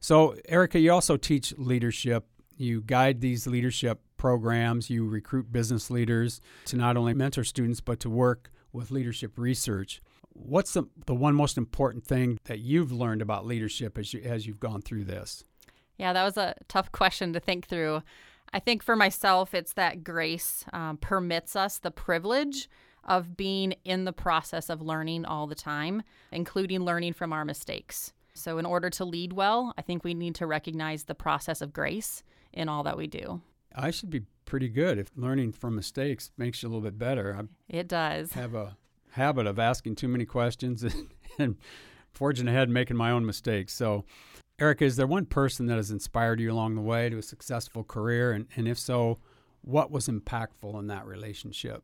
So, 0.04 0.36
Erica, 0.50 0.80
you 0.80 0.92
also 0.92 1.16
teach 1.16 1.54
leadership. 1.58 2.26
You 2.58 2.82
guide 2.82 3.22
these 3.22 3.48
leadership 3.48 4.02
programs. 4.18 4.90
You 4.90 5.08
recruit 5.08 5.50
business 5.50 5.90
leaders 5.90 6.42
to 6.66 6.76
not 6.76 6.98
only 6.98 7.14
mentor 7.14 7.46
students, 7.46 7.80
but 7.80 8.02
to 8.02 8.10
work 8.10 8.52
with 8.74 8.92
leadership 8.92 9.38
research. 9.38 10.02
What's 10.34 10.74
the, 10.74 10.84
the 11.06 11.16
one 11.16 11.36
most 11.36 11.58
important 11.58 12.06
thing 12.06 12.38
that 12.44 12.60
you've 12.60 12.92
learned 12.92 13.22
about 13.22 13.46
leadership 13.46 13.98
as, 13.98 14.14
you, 14.14 14.22
as 14.26 14.46
you've 14.46 14.60
gone 14.60 14.82
through 14.82 15.06
this? 15.06 15.46
Yeah, 15.98 16.12
that 16.12 16.26
was 16.26 16.36
a 16.36 16.56
tough 16.68 16.92
question 16.92 17.32
to 17.32 17.40
think 17.40 17.68
through. 17.68 18.04
I 18.52 18.60
think 18.60 18.84
for 18.84 18.98
myself, 18.98 19.54
it's 19.54 19.72
that 19.76 20.04
grace 20.04 20.66
um, 20.74 20.98
permits 20.98 21.56
us 21.56 21.80
the 21.80 21.92
privilege 21.92 22.68
of 23.06 23.38
being 23.38 23.76
in 23.86 24.04
the 24.04 24.12
process 24.12 24.70
of 24.70 24.82
learning 24.82 25.24
all 25.24 25.48
the 25.48 25.56
time, 25.56 26.04
including 26.30 26.82
learning 26.82 27.14
from 27.14 27.32
our 27.32 27.46
mistakes. 27.46 28.12
So, 28.36 28.58
in 28.58 28.66
order 28.66 28.90
to 28.92 29.06
lead 29.06 29.34
well, 29.34 29.74
I 29.78 29.82
think 29.82 30.04
we 30.04 30.14
need 30.14 30.36
to 30.36 30.48
recognize 30.48 31.04
the 31.04 31.16
process 31.16 31.62
of 31.62 31.72
grace 31.72 32.24
in 32.52 32.68
all 32.68 32.84
that 32.84 32.98
we 32.98 33.08
do. 33.08 33.42
I 33.76 33.92
should 33.92 34.10
be 34.10 34.24
pretty 34.46 34.70
good 34.70 34.98
if 34.98 35.12
learning 35.16 35.54
from 35.54 35.76
mistakes 35.76 36.32
makes 36.38 36.62
you 36.62 36.68
a 36.68 36.70
little 36.70 36.82
bit 36.82 36.98
better. 36.98 37.38
I 37.40 37.44
it 37.70 37.88
does. 37.88 38.32
Have 38.34 38.56
a 38.56 38.78
habit 39.12 39.46
of 39.46 39.60
asking 39.60 39.96
too 39.96 40.08
many 40.08 40.26
questions 40.26 40.84
and, 40.84 41.14
and 41.40 41.58
forging 42.12 42.48
ahead 42.48 42.64
and 42.64 42.74
making 42.74 42.98
my 42.98 43.12
own 43.12 43.26
mistakes. 43.26 43.74
So, 43.74 44.06
Erica, 44.60 44.86
is 44.86 44.96
there 44.96 45.08
one 45.08 45.26
person 45.26 45.66
that 45.68 45.78
has 45.78 45.92
inspired 45.92 46.40
you 46.40 46.52
along 46.52 46.76
the 46.76 46.82
way 46.82 47.10
to 47.10 47.18
a 47.18 47.24
successful 47.24 47.84
career? 47.84 48.32
And, 48.32 48.48
and 48.56 48.68
if 48.68 48.78
so, 48.78 49.20
what 49.62 49.92
was 49.92 50.08
impactful 50.08 50.78
in 50.80 50.88
that 50.88 51.06
relationship? 51.06 51.84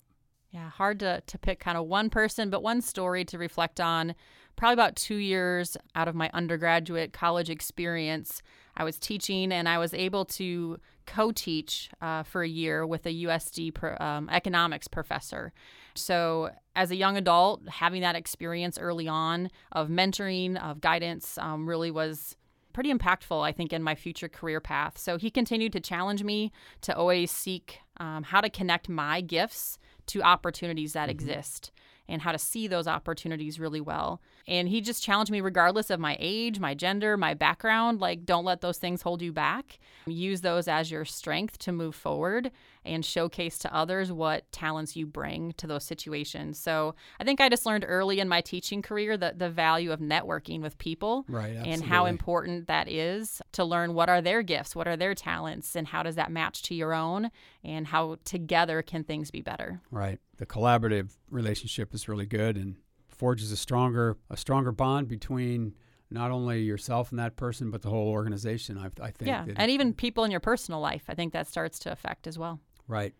Yeah, 0.52 0.70
hard 0.70 1.00
to, 1.02 1.22
to 1.26 1.38
pick 1.38 1.60
kind 1.60 1.78
of 1.78 1.86
one 1.86 2.10
person, 2.10 2.50
but 2.50 2.64
one 2.64 2.82
story 2.82 3.24
to 3.26 3.38
reflect 3.38 3.80
on. 3.80 4.16
Probably 4.56 4.74
about 4.74 4.96
two 4.96 5.16
years 5.16 5.78
out 5.96 6.08
of 6.08 6.16
my 6.16 6.30
undergraduate 6.34 7.14
college 7.14 7.50
experience, 7.50 8.42
I 8.76 8.84
was 8.84 8.98
teaching 8.98 9.52
and 9.52 9.70
I 9.70 9.78
was 9.78 9.94
able 9.94 10.26
to 10.26 10.80
co 11.06 11.32
teach 11.32 11.90
uh, 12.02 12.24
for 12.24 12.42
a 12.42 12.48
year 12.48 12.86
with 12.86 13.06
a 13.06 13.24
USD 13.26 13.74
pro, 13.74 13.96
um, 14.00 14.28
economics 14.30 14.88
professor. 14.88 15.54
So, 15.96 16.50
as 16.76 16.92
a 16.92 16.96
young 16.96 17.16
adult, 17.16 17.68
having 17.70 18.02
that 18.02 18.16
experience 18.16 18.78
early 18.78 19.08
on 19.08 19.50
of 19.72 19.90
mentoring, 19.90 20.62
of 20.62 20.82
guidance, 20.82 21.38
um, 21.38 21.68
really 21.68 21.92
was 21.92 22.36
pretty 22.74 22.94
impactful, 22.94 23.42
I 23.42 23.52
think, 23.52 23.74
in 23.74 23.84
my 23.84 23.96
future 23.96 24.30
career 24.30 24.60
path. 24.60 24.98
So, 24.98 25.18
he 25.18 25.30
continued 25.30 25.74
to 25.74 25.80
challenge 25.80 26.24
me 26.24 26.52
to 26.82 26.96
always 26.96 27.32
seek 27.32 27.80
um, 27.98 28.24
how 28.24 28.42
to 28.42 28.50
connect 28.50 28.90
my 28.90 29.22
gifts 29.22 29.78
to 30.10 30.22
opportunities 30.22 30.94
that 30.94 31.04
mm-hmm. 31.04 31.12
exist 31.12 31.72
and 32.08 32.22
how 32.24 32.32
to 32.32 32.40
see 32.40 32.68
those 32.68 32.88
opportunities 32.88 33.60
really 33.60 33.82
well. 33.82 34.22
And 34.50 34.68
he 34.68 34.82
just 34.82 35.04
challenged 35.04 35.32
me, 35.32 35.42
regardless 35.42 35.92
of 35.92 36.00
my 36.00 36.18
age, 36.20 36.60
my 36.60 36.74
gender, 36.74 37.16
my 37.18 37.36
background, 37.36 38.02
like, 38.02 38.26
don't 38.26 38.44
let 38.44 38.62
those 38.62 38.80
things 38.80 39.04
hold 39.04 39.22
you 39.22 39.32
back. 39.32 39.78
Use 40.08 40.42
those 40.42 40.68
as 40.68 40.90
your 40.90 41.06
strength 41.06 41.60
to 41.60 41.72
move 41.72 41.94
forward 41.94 42.50
and 42.84 43.06
showcase 43.06 43.60
to 43.60 43.76
others 43.76 44.12
what 44.12 44.52
talents 44.52 44.96
you 44.96 45.06
bring 45.06 45.54
to 45.58 45.68
those 45.68 45.84
situations. 45.84 46.58
So 46.58 46.96
I 47.20 47.26
think 47.26 47.40
I 47.40 47.48
just 47.48 47.68
learned 47.68 47.86
early 47.88 48.20
in 48.20 48.28
my 48.28 48.42
teaching 48.42 48.82
career 48.82 49.18
that 49.18 49.38
the 49.38 49.52
value 49.52 49.92
of 49.92 50.00
networking 50.00 50.62
with 50.62 50.80
people 50.80 51.26
right, 51.28 51.56
and 51.56 51.84
how 51.84 52.06
important 52.08 52.66
that 52.66 52.90
is 52.90 53.44
to 53.52 53.64
learn 53.64 53.94
what 53.94 54.10
are 54.10 54.22
their 54.22 54.42
gifts, 54.42 54.76
what 54.76 54.88
are 54.88 54.98
their 54.98 55.14
talents, 55.14 55.76
and 55.76 55.88
how 55.88 56.02
does 56.02 56.16
that 56.16 56.32
match 56.32 56.64
to 56.64 56.74
your 56.74 56.96
own, 56.96 57.30
and 57.64 57.86
how 57.86 58.18
together 58.26 58.82
can 58.82 59.04
things 59.04 59.30
be 59.30 59.42
better. 59.42 59.80
Right. 59.92 60.18
The 60.38 60.48
collaborative 60.48 61.12
relationship 61.30 61.94
is 61.94 62.10
really 62.10 62.26
good 62.26 62.56
and 62.56 62.78
forges 63.20 63.52
a 63.52 63.58
stronger 63.58 64.18
a 64.30 64.38
stronger 64.38 64.72
bond 64.72 65.08
between 65.08 65.76
not 66.10 66.32
only 66.32 66.62
yourself 66.62 67.12
and 67.12 67.20
that 67.20 67.36
person, 67.36 67.70
but 67.70 67.84
the 67.84 67.90
whole 67.90 68.08
organization. 68.10 68.78
I, 68.78 68.88
I 69.04 69.12
think. 69.12 69.28
Yeah, 69.28 69.46
and 69.56 69.70
even 69.70 69.94
people 69.94 70.24
in 70.24 70.32
your 70.32 70.40
personal 70.40 70.80
life. 70.80 71.04
I 71.08 71.14
think 71.14 71.34
that 71.34 71.48
starts 71.48 71.78
to 71.80 71.92
affect 71.92 72.26
as 72.26 72.40
well. 72.40 72.60
Right. 72.88 73.14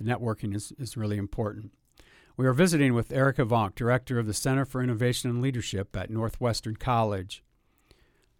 The 0.00 0.04
networking 0.04 0.56
is, 0.56 0.72
is 0.78 0.96
really 0.96 1.18
important. 1.18 1.70
We 2.36 2.46
are 2.46 2.54
visiting 2.54 2.94
with 2.94 3.12
Erica 3.12 3.44
Vonk, 3.44 3.74
Director 3.74 4.18
of 4.18 4.26
the 4.26 4.34
Center 4.34 4.64
for 4.64 4.82
Innovation 4.82 5.30
and 5.30 5.42
Leadership 5.42 5.94
at 5.96 6.10
Northwestern 6.10 6.76
College. 6.76 7.44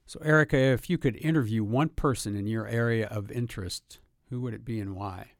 So, 0.06 0.18
Erica, 0.24 0.56
if 0.56 0.90
you 0.90 0.98
could 0.98 1.16
interview 1.16 1.62
one 1.62 1.90
person 1.90 2.34
in 2.34 2.46
your 2.46 2.66
area 2.66 3.06
of 3.06 3.30
interest, 3.30 4.00
who 4.30 4.40
would 4.40 4.54
it 4.54 4.64
be 4.64 4.80
and 4.80 4.96
why? 4.96 5.31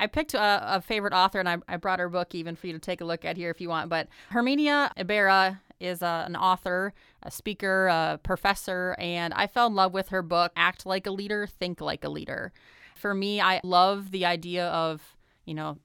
I 0.00 0.06
picked 0.06 0.32
a, 0.34 0.76
a 0.76 0.80
favorite 0.80 1.12
author, 1.12 1.38
and 1.38 1.48
I, 1.48 1.58
I, 1.68 1.76
brought 1.76 2.00
her 2.00 2.08
book 2.08 2.34
even 2.34 2.56
for 2.56 2.66
you 2.66 2.72
to 2.72 2.78
take 2.78 3.02
a 3.02 3.04
look 3.04 3.24
at 3.26 3.36
here 3.36 3.50
if 3.50 3.60
you 3.60 3.68
want. 3.68 3.90
But 3.90 4.08
Herminia 4.32 4.90
Ibarra 4.96 5.60
is 5.78 6.00
a, 6.00 6.24
an 6.26 6.36
author, 6.36 6.94
a 7.22 7.30
speaker, 7.30 7.86
a 7.88 8.18
professor, 8.22 8.96
and 8.98 9.34
I 9.34 9.46
fell 9.46 9.66
in 9.66 9.74
love 9.74 9.92
with 9.92 10.08
her 10.08 10.22
book, 10.22 10.52
Act 10.56 10.86
Like 10.86 11.06
a 11.06 11.10
Leader, 11.10 11.46
Think 11.46 11.82
Like 11.82 12.02
a 12.02 12.08
Leader. 12.08 12.52
For 12.96 13.14
me, 13.14 13.42
I 13.42 13.60
love 13.62 14.10
the 14.10 14.24
idea 14.24 14.68
of, 14.68 15.16
you 15.44 15.54
know, 15.54 15.78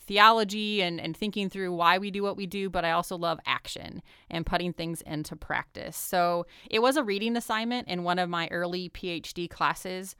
theology 0.00 0.82
and, 0.82 1.00
and 1.00 1.16
thinking 1.16 1.48
through 1.48 1.72
why 1.72 1.96
we 1.96 2.10
do 2.10 2.22
what 2.22 2.36
we 2.36 2.46
do, 2.46 2.68
but 2.68 2.84
I 2.84 2.90
also 2.90 3.16
love 3.16 3.40
action 3.46 4.02
and 4.30 4.44
putting 4.44 4.74
things 4.74 5.00
into 5.02 5.34
practice. 5.36 5.96
So 5.96 6.46
it 6.70 6.82
was 6.82 6.96
a 6.96 7.04
reading 7.04 7.36
assignment 7.36 7.88
in 7.88 8.02
one 8.02 8.18
of 8.18 8.28
my 8.28 8.48
early 8.50 8.90
PhD 8.90 9.48
classes. 9.48 10.14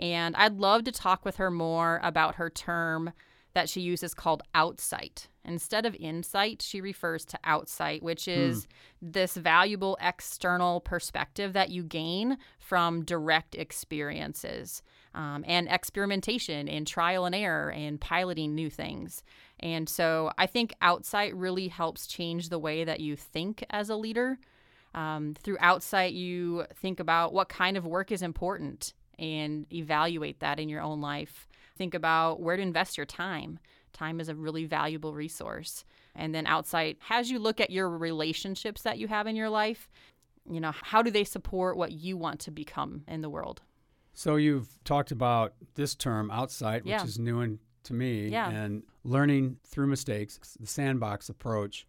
And 0.00 0.34
I'd 0.36 0.58
love 0.58 0.84
to 0.84 0.92
talk 0.92 1.24
with 1.24 1.36
her 1.36 1.50
more 1.50 2.00
about 2.02 2.36
her 2.36 2.48
term 2.50 3.12
that 3.52 3.68
she 3.68 3.80
uses 3.80 4.14
called 4.14 4.42
outsight. 4.54 5.28
Instead 5.44 5.84
of 5.84 5.94
insight, 5.96 6.62
she 6.62 6.80
refers 6.80 7.24
to 7.26 7.38
outsight, 7.44 8.02
which 8.02 8.26
hmm. 8.26 8.30
is 8.30 8.66
this 9.02 9.36
valuable 9.36 9.98
external 10.00 10.80
perspective 10.80 11.52
that 11.52 11.70
you 11.70 11.82
gain 11.82 12.38
from 12.58 13.04
direct 13.04 13.54
experiences 13.54 14.82
um, 15.14 15.44
and 15.46 15.68
experimentation 15.68 16.68
and 16.68 16.86
trial 16.86 17.24
and 17.24 17.34
error 17.34 17.70
and 17.72 18.00
piloting 18.00 18.54
new 18.54 18.70
things. 18.70 19.22
And 19.58 19.88
so 19.88 20.30
I 20.38 20.46
think 20.46 20.72
outsight 20.80 21.34
really 21.34 21.68
helps 21.68 22.06
change 22.06 22.48
the 22.48 22.58
way 22.58 22.84
that 22.84 23.00
you 23.00 23.16
think 23.16 23.64
as 23.70 23.90
a 23.90 23.96
leader. 23.96 24.38
Um, 24.94 25.34
through 25.40 25.58
outsight, 25.60 26.12
you 26.12 26.64
think 26.74 27.00
about 27.00 27.32
what 27.32 27.48
kind 27.48 27.76
of 27.76 27.86
work 27.86 28.12
is 28.12 28.22
important 28.22 28.92
and 29.20 29.72
evaluate 29.72 30.40
that 30.40 30.58
in 30.58 30.68
your 30.68 30.80
own 30.80 31.00
life. 31.00 31.46
Think 31.76 31.94
about 31.94 32.40
where 32.40 32.56
to 32.56 32.62
invest 32.62 32.96
your 32.96 33.06
time. 33.06 33.58
Time 33.92 34.20
is 34.20 34.28
a 34.28 34.34
really 34.34 34.64
valuable 34.64 35.14
resource. 35.14 35.84
And 36.16 36.34
then 36.34 36.46
outsight, 36.46 36.98
has 37.00 37.30
you 37.30 37.38
look 37.38 37.60
at 37.60 37.70
your 37.70 37.88
relationships 37.88 38.82
that 38.82 38.98
you 38.98 39.08
have 39.08 39.26
in 39.26 39.36
your 39.36 39.50
life. 39.50 39.88
You 40.50 40.60
know, 40.60 40.72
how 40.74 41.02
do 41.02 41.10
they 41.10 41.24
support 41.24 41.76
what 41.76 41.92
you 41.92 42.16
want 42.16 42.40
to 42.40 42.50
become 42.50 43.04
in 43.06 43.20
the 43.20 43.30
world? 43.30 43.62
So 44.14 44.36
you've 44.36 44.68
talked 44.84 45.12
about 45.12 45.54
this 45.74 45.94
term 45.94 46.30
outsight, 46.30 46.84
which 46.84 46.90
yeah. 46.90 47.04
is 47.04 47.18
new 47.18 47.40
and 47.40 47.58
to 47.84 47.94
me, 47.94 48.28
yeah. 48.28 48.50
and 48.50 48.82
learning 49.04 49.56
through 49.64 49.86
mistakes, 49.86 50.38
the 50.58 50.66
sandbox 50.66 51.28
approach. 51.28 51.86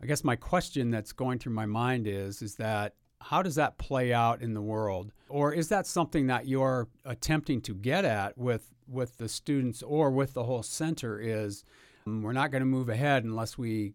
I 0.00 0.06
guess 0.06 0.22
my 0.22 0.36
question 0.36 0.90
that's 0.90 1.12
going 1.12 1.38
through 1.38 1.54
my 1.54 1.66
mind 1.66 2.06
is 2.06 2.42
is 2.42 2.56
that 2.56 2.94
how 3.20 3.42
does 3.42 3.54
that 3.54 3.78
play 3.78 4.12
out 4.12 4.42
in 4.42 4.54
the 4.54 4.62
world? 4.62 5.12
Or 5.28 5.52
is 5.52 5.68
that 5.68 5.86
something 5.86 6.28
that 6.28 6.46
you're 6.46 6.88
attempting 7.04 7.60
to 7.62 7.74
get 7.74 8.04
at 8.04 8.38
with 8.38 8.70
with 8.88 9.16
the 9.18 9.28
students 9.28 9.82
or 9.82 10.10
with 10.10 10.34
the 10.34 10.44
whole 10.44 10.62
center 10.62 11.18
is 11.18 11.64
um, 12.06 12.22
we're 12.22 12.32
not 12.32 12.52
going 12.52 12.60
to 12.60 12.66
move 12.66 12.88
ahead 12.88 13.24
unless 13.24 13.58
we 13.58 13.94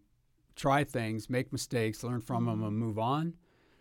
try 0.54 0.84
things, 0.84 1.30
make 1.30 1.50
mistakes, 1.52 2.04
learn 2.04 2.20
from 2.20 2.44
them 2.44 2.62
and 2.62 2.76
move 2.76 2.98
on? 2.98 3.34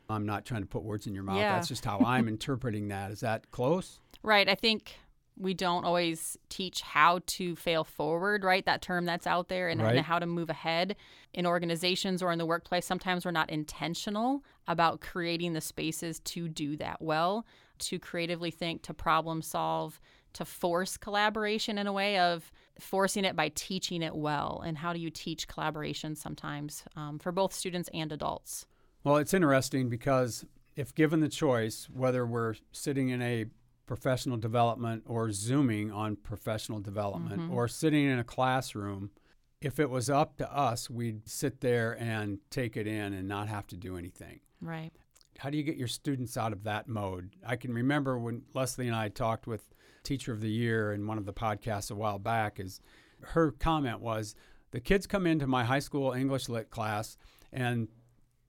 I'm 0.10 0.26
not 0.26 0.46
trying 0.46 0.62
to 0.62 0.68
put 0.68 0.84
words 0.84 1.08
in 1.08 1.14
your 1.14 1.24
mouth. 1.24 1.38
Yeah. 1.38 1.56
That's 1.56 1.68
just 1.68 1.86
how 1.86 2.00
I'm 2.00 2.28
interpreting 2.30 2.90
that. 2.90 3.12
Is 3.12 3.22
that 3.22 3.50
close? 3.52 4.00
Right. 4.24 4.48
I 4.50 4.56
think 4.56 4.96
we 5.42 5.56
don't 5.56 5.84
always 5.86 6.38
teach 6.50 6.82
how 6.82 7.20
to 7.26 7.56
fail 7.56 7.84
forward, 7.84 8.44
right? 8.44 8.66
That 8.66 8.82
term 8.82 9.06
that's 9.06 9.26
out 9.26 9.50
there 9.50 9.70
and, 9.70 9.82
right. 9.82 9.96
and, 9.96 10.06
how 10.06 10.20
to 10.20 10.28
move 10.28 10.50
ahead 10.50 10.96
in 11.34 11.46
organizations 11.46 12.22
or 12.22 12.32
in 12.32 12.38
the 12.38 12.46
workplace. 12.46 12.86
Sometimes 12.86 13.26
we're 13.26 13.32
not 13.32 13.50
intentional 13.50 14.44
about 14.68 15.02
creating 15.02 15.54
the 15.54 15.62
spaces 15.62 16.20
to 16.20 16.48
do 16.48 16.78
that 16.78 17.02
well, 17.02 17.46
to 17.80 17.98
creatively 17.98 18.52
think, 18.52 18.84
to 18.84 18.94
problem 18.94 19.42
solve, 19.42 20.00
to 20.34 20.46
force 20.46 20.96
collaboration 20.96 21.78
in 21.78 21.88
a 21.88 21.94
way 21.94 22.20
of 22.20 22.52
forcing 22.80 23.26
it 23.26 23.36
by 23.36 23.50
teaching 23.56 24.04
it 24.04 24.16
well. 24.16 24.62
And 24.66 24.78
how 24.78 24.94
do 24.94 25.00
you 25.00 25.10
teach 25.10 25.48
collaboration 25.48 26.16
sometimes 26.16 26.84
um, 26.96 27.18
for 27.18 27.32
both 27.32 27.52
students 27.52 27.90
and 27.94 28.12
adults? 28.12 28.68
Well, 29.04 29.18
it's 29.18 29.34
interesting 29.34 29.90
because 29.90 30.46
if 30.76 30.94
given 30.94 31.20
the 31.20 31.30
choice, 31.30 31.90
whether 31.92 32.26
we're 32.26 32.56
sitting 32.72 33.10
in 33.10 33.22
a 33.22 33.46
professional 33.92 34.38
development 34.38 35.04
or 35.06 35.34
zooming 35.34 35.92
on 35.92 36.16
professional 36.16 36.80
development 36.80 37.42
mm-hmm. 37.42 37.54
or 37.54 37.68
sitting 37.68 38.06
in 38.06 38.20
a 38.20 38.24
classroom 38.24 39.12
if 39.60 39.82
it 39.82 39.90
was 39.90 40.10
up 40.10 40.38
to 40.38 40.50
us 40.50 40.90
we'd 40.90 41.28
sit 41.28 41.60
there 41.60 41.92
and 42.00 42.40
take 42.50 42.78
it 42.78 42.88
in 42.88 43.12
and 43.12 43.28
not 43.28 43.50
have 43.50 43.68
to 43.68 43.76
do 43.76 43.98
anything. 43.98 44.40
Right. 44.62 44.92
How 45.40 45.50
do 45.50 45.58
you 45.58 45.64
get 45.64 45.76
your 45.76 45.90
students 45.90 46.38
out 46.38 46.54
of 46.54 46.64
that 46.64 46.88
mode? 46.88 47.32
I 47.46 47.58
can 47.58 47.74
remember 47.74 48.18
when 48.18 48.44
leslie 48.54 48.88
and 48.88 48.96
i 48.96 49.10
talked 49.10 49.46
with 49.46 49.76
teacher 50.04 50.32
of 50.32 50.40
the 50.40 50.50
year 50.50 50.94
in 50.94 51.06
one 51.06 51.18
of 51.18 51.26
the 51.26 51.34
podcasts 51.34 51.92
a 51.92 51.96
while 51.96 52.18
back 52.18 52.62
is 52.62 52.80
her 53.20 53.52
comment 53.52 54.00
was 54.00 54.36
the 54.72 54.80
kids 54.80 55.06
come 55.06 55.28
into 55.28 55.48
my 55.48 55.66
high 55.66 55.80
school 55.80 56.14
english 56.14 56.48
lit 56.48 56.70
class 56.70 57.18
and 57.52 57.90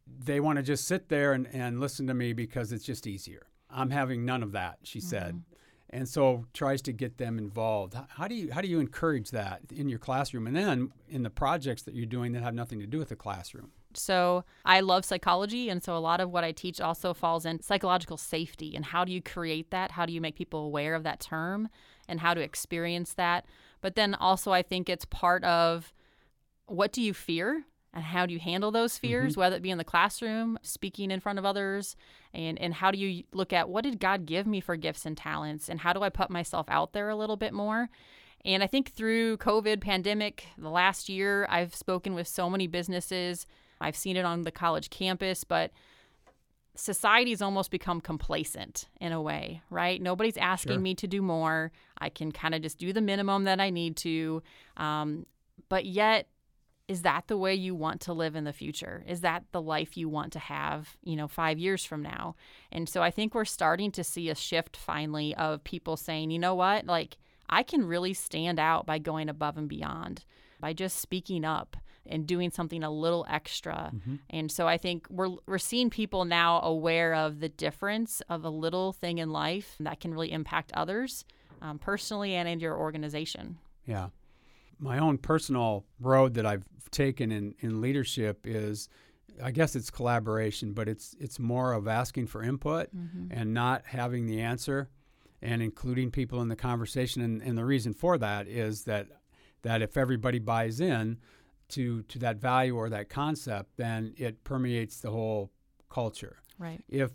they 0.06 0.38
want 0.38 0.56
to 0.56 0.62
just 0.62 0.87
sit 0.87 1.08
there 1.08 1.32
and, 1.32 1.49
and 1.52 1.80
listen 1.80 2.06
to 2.06 2.14
me 2.14 2.32
because 2.32 2.72
it's 2.72 2.84
just 2.84 3.08
easier 3.08 3.49
I'm 3.73 3.91
having 3.91 4.25
none 4.25 4.43
of 4.43 4.52
that, 4.52 4.79
she 4.83 4.99
mm-hmm. 4.99 5.09
said. 5.09 5.43
And 5.91 6.09
so 6.09 6.47
tries 6.55 6.81
to 6.83 6.93
get 6.93 7.19
them 7.19 7.38
involved. 7.38 7.95
How 8.09 8.26
do 8.26 8.35
you 8.35 8.50
how 8.50 8.62
do 8.62 8.69
you 8.69 8.81
encourage 8.81 9.31
that 9.31 9.61
in 9.71 9.91
your 9.91 9.99
classroom 9.99 10.47
and 10.47 10.57
then 10.57 10.91
in 11.09 11.23
the 11.23 11.29
projects 11.29 11.83
that 11.83 11.95
you're 11.95 12.07
doing 12.07 12.33
that 12.33 12.43
have 12.43 12.55
nothing 12.55 12.81
to 12.81 12.87
do 12.87 12.99
with 12.99 13.11
the 13.11 13.17
classroom? 13.17 13.73
So 13.95 14.45
I 14.64 14.81
love 14.81 15.05
psychology, 15.05 15.69
and 15.69 15.83
so 15.83 15.95
a 15.95 15.99
lot 15.99 16.21
of 16.21 16.31
what 16.31 16.45
I 16.45 16.52
teach 16.52 16.81
also 16.81 17.12
falls 17.12 17.45
in 17.45 17.61
psychological 17.61 18.17
safety. 18.17 18.75
And 18.75 18.87
how 18.87 19.05
do 19.05 19.12
you 19.12 19.21
create 19.21 19.71
that? 19.71 19.93
How 19.93 20.07
do 20.07 20.14
you 20.14 20.21
make 20.23 20.35
people 20.35 20.61
aware 20.61 20.95
of 20.95 21.02
that 21.02 21.21
term 21.21 21.69
and 22.09 22.21
how 22.21 22.33
to 22.33 22.41
experience 22.41 23.12
that? 23.14 23.45
But 23.83 23.95
then 23.95 24.14
also, 24.14 24.50
I 24.50 24.62
think 24.62 24.88
it's 24.88 25.05
part 25.05 25.45
of 25.45 25.93
what 26.67 26.93
do 26.93 27.02
you 27.02 27.12
fear 27.12 27.64
and 27.94 28.04
how 28.04 28.26
do 28.26 28.32
you 28.32 28.40
handle 28.40 28.70
those 28.70 28.96
fears, 28.96 29.32
mm-hmm. 29.32 29.40
whether 29.40 29.56
it 29.56 29.62
be 29.62 29.70
in 29.70 29.78
the 29.78 29.84
classroom, 29.84 30.58
speaking 30.62 31.11
in 31.11 31.20
front 31.20 31.38
of 31.38 31.44
others, 31.44 31.96
and, 32.32 32.58
and 32.61 32.75
how 32.75 32.90
do 32.90 32.99
you 32.99 33.25
look 33.32 33.52
at 33.52 33.68
what 33.68 33.84
did 33.84 34.00
God 34.00 34.25
give 34.25 34.46
me 34.46 34.61
for 34.61 34.76
gifts 34.76 35.04
and 35.04 35.16
talents, 35.16 35.68
and 35.68 35.80
how 35.80 35.92
do 35.92 36.02
I 36.02 36.08
put 36.08 36.30
myself 36.30 36.66
out 36.68 36.92
there 36.92 37.08
a 37.08 37.16
little 37.16 37.37
bit 37.37 37.52
more? 37.52 37.90
And 38.44 38.62
I 38.62 38.66
think 38.66 38.92
through 38.92 39.37
COVID 39.37 39.80
pandemic, 39.80 40.46
the 40.58 40.70
last 40.70 41.08
year, 41.08 41.46
I've 41.49 41.75
spoken 41.75 42.14
with 42.14 42.26
so 42.26 42.50
many 42.50 42.66
businesses. 42.66 43.46
I've 43.80 43.96
seen 43.96 44.16
it 44.16 44.25
on 44.25 44.42
the 44.42 44.50
college 44.50 44.90
campus, 44.90 45.44
but 45.44 45.70
society's 46.75 47.42
almost 47.42 47.70
become 47.70 48.00
complacent 48.00 48.88
in 49.00 49.12
a 49.12 49.20
way, 49.20 49.62
right? 49.70 50.00
Nobody's 50.00 50.37
asking 50.37 50.75
sure. 50.75 50.80
me 50.80 50.94
to 50.96 51.06
do 51.06 51.22
more. 51.22 51.70
I 51.99 52.08
can 52.08 52.32
kind 52.32 52.54
of 52.54 52.62
just 52.62 52.78
do 52.78 52.92
the 52.92 53.00
minimum 53.00 53.44
that 53.44 53.61
I 53.61 53.70
need 53.70 53.96
to. 53.99 54.42
Um, 54.76 55.26
but 55.68 55.84
yet, 55.84 56.26
is 56.89 57.03
that 57.03 57.29
the 57.29 57.37
way 57.37 57.55
you 57.55 57.75
want 57.75 58.01
to 58.03 58.12
live 58.12 58.37
in 58.37 58.45
the 58.45 58.53
future? 58.53 59.05
Is 59.07 59.21
that 59.21 59.45
the 59.53 59.62
life 59.62 59.97
you 59.97 60.09
want 60.09 60.33
to 60.33 60.39
have, 60.39 60.97
you 61.03 61.17
know, 61.17 61.29
five 61.29 61.59
years 61.59 61.85
from 61.85 62.03
now? 62.03 62.35
And 62.71 62.89
so 62.89 63.03
I 63.03 63.11
think 63.11 63.35
we're 63.35 63.45
starting 63.45 63.91
to 63.93 64.05
see 64.05 64.29
a 64.29 64.35
shift 64.35 64.77
finally 64.77 65.35
of 65.37 65.65
people 65.65 65.97
saying, 65.97 66.31
you 66.31 66.39
know 66.39 66.55
what, 66.55 66.87
like 66.87 67.19
I 67.49 67.62
can 67.62 67.87
really 67.87 68.15
stand 68.15 68.59
out 68.59 68.87
by 68.87 68.99
going 68.99 69.29
above 69.29 69.57
and 69.57 69.69
beyond, 69.69 70.25
by 70.61 70.73
just 70.73 70.97
speaking 70.99 71.45
up 71.45 71.77
and 72.05 72.27
doing 72.27 72.51
something 72.51 72.83
a 72.83 72.91
little 72.91 73.25
extra. 73.29 73.93
Mm-hmm. 73.95 74.17
And 74.31 74.51
so 74.51 74.67
I 74.67 74.77
think 74.77 75.07
we're 75.09 75.31
we're 75.47 75.59
seeing 75.59 75.89
people 75.89 76.25
now 76.25 76.61
aware 76.62 77.15
of 77.15 77.41
the 77.41 77.49
difference 77.49 78.23
of 78.29 78.45
a 78.45 78.51
little 78.51 78.93
thing 78.93 79.19
in 79.19 79.31
life 79.31 79.77
that 79.81 80.01
can 80.01 80.12
really 80.12 80.33
impact 80.33 80.73
others 80.75 81.25
um, 81.61 81.79
personally 81.79 82.35
and 82.35 82.49
in 82.49 82.59
your 82.59 82.77
organization. 82.77 83.59
Yeah. 83.87 84.09
My 84.83 84.99
own 84.99 85.19
personal 85.19 85.85
road 86.01 86.35
that 86.35 86.45
I've 86.45 86.65
taken 86.91 87.31
in, 87.31 87.55
in 87.61 87.81
leadership 87.81 88.41
is 88.45 88.89
I 89.43 89.51
guess 89.51 89.75
it's 89.77 89.91
collaboration, 89.91 90.73
but 90.73 90.89
it's 90.89 91.17
it's 91.19 91.39
more 91.39 91.73
of 91.73 91.89
asking 91.89 92.27
for 92.27 92.43
input 92.43 92.95
mm-hmm. 92.95 93.29
and 93.31 93.55
not 93.55 93.87
having 93.87 94.27
the 94.27 94.41
answer 94.41 94.91
and 95.41 95.62
including 95.62 96.11
people 96.11 96.41
in 96.43 96.49
the 96.49 96.57
conversation. 96.57 97.23
And, 97.23 97.43
and 97.43 97.57
the 97.57 97.65
reason 97.65 97.95
for 97.95 98.19
that 98.19 98.47
is 98.47 98.85
that 98.85 99.07
that 99.62 99.81
if 99.81 99.97
everybody 99.97 100.39
buys 100.39 100.81
in, 100.81 101.19
to 101.71 102.03
to 102.03 102.19
that 102.19 102.37
value 102.37 102.77
or 102.77 102.91
that 102.91 103.09
concept, 103.09 103.77
then 103.77 104.15
it 104.17 104.45
permeates 104.45 105.01
the 105.01 105.11
whole 105.11 105.51
culture. 105.91 106.37
Right. 106.59 106.83
If 106.89 107.11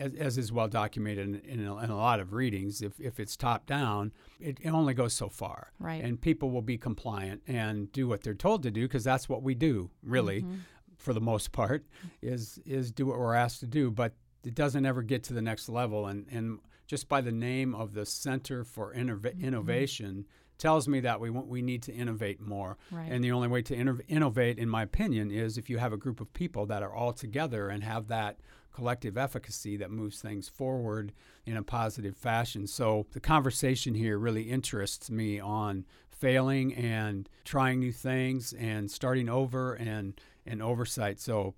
as, 0.00 0.14
as 0.14 0.38
is 0.38 0.50
well 0.50 0.66
documented 0.66 1.44
in, 1.44 1.60
in, 1.60 1.66
a, 1.66 1.76
in, 1.76 1.90
a, 1.90 1.96
lot 1.96 2.18
of 2.18 2.32
readings, 2.32 2.80
if, 2.80 2.98
if 2.98 3.20
it's 3.20 3.36
top 3.36 3.66
down, 3.66 4.12
it, 4.40 4.58
it, 4.60 4.70
only 4.70 4.94
goes 4.94 5.12
so 5.12 5.28
far. 5.28 5.72
Right. 5.78 6.02
And 6.02 6.20
people 6.20 6.50
will 6.50 6.62
be 6.62 6.78
compliant 6.78 7.42
and 7.46 7.92
do 7.92 8.08
what 8.08 8.22
they're 8.22 8.34
told 8.34 8.62
to 8.64 8.70
do 8.70 8.88
because 8.88 9.04
that's 9.04 9.28
what 9.28 9.42
we 9.42 9.54
do, 9.54 9.90
really, 10.02 10.42
mm-hmm. 10.42 10.54
for 10.96 11.12
the 11.12 11.20
most 11.20 11.52
part, 11.52 11.84
is 12.22 12.58
is 12.64 12.90
do 12.90 13.06
what 13.06 13.18
we're 13.18 13.34
asked 13.34 13.60
to 13.60 13.66
do. 13.66 13.90
But 13.90 14.14
it 14.42 14.54
doesn't 14.54 14.86
ever 14.86 15.02
get 15.02 15.22
to 15.24 15.34
the 15.34 15.42
next 15.42 15.68
level. 15.68 16.06
And, 16.06 16.26
and 16.30 16.58
just 16.86 17.08
by 17.08 17.20
the 17.20 17.32
name 17.32 17.74
of 17.74 17.92
the 17.92 18.06
Center 18.06 18.64
for 18.64 18.94
Innov- 18.94 19.20
mm-hmm. 19.20 19.44
Innovation, 19.44 20.26
tells 20.60 20.86
me 20.86 21.00
that 21.00 21.18
we 21.18 21.30
want, 21.30 21.48
we 21.48 21.62
need 21.62 21.82
to 21.82 21.92
innovate 21.92 22.38
more. 22.38 22.76
Right. 22.90 23.10
And 23.10 23.24
the 23.24 23.32
only 23.32 23.48
way 23.48 23.62
to 23.62 23.74
inno- 23.74 24.02
innovate, 24.08 24.58
in 24.58 24.68
my 24.68 24.82
opinion, 24.82 25.30
is 25.30 25.56
if 25.56 25.70
you 25.70 25.78
have 25.78 25.94
a 25.94 25.96
group 25.96 26.20
of 26.20 26.30
people 26.34 26.66
that 26.66 26.82
are 26.82 26.94
all 26.94 27.14
together 27.14 27.70
and 27.70 27.82
have 27.82 28.08
that 28.08 28.38
collective 28.80 29.18
efficacy 29.18 29.76
that 29.76 29.90
moves 29.90 30.22
things 30.22 30.48
forward 30.48 31.12
in 31.44 31.54
a 31.54 31.62
positive 31.62 32.16
fashion. 32.16 32.66
So 32.66 33.06
the 33.12 33.20
conversation 33.20 33.92
here 33.92 34.16
really 34.16 34.44
interests 34.44 35.10
me 35.10 35.38
on 35.38 35.84
failing 36.08 36.72
and 36.74 37.28
trying 37.44 37.78
new 37.78 37.92
things 37.92 38.54
and 38.54 38.90
starting 38.90 39.28
over 39.28 39.74
and 39.74 40.18
and 40.46 40.62
oversight. 40.62 41.20
So 41.20 41.52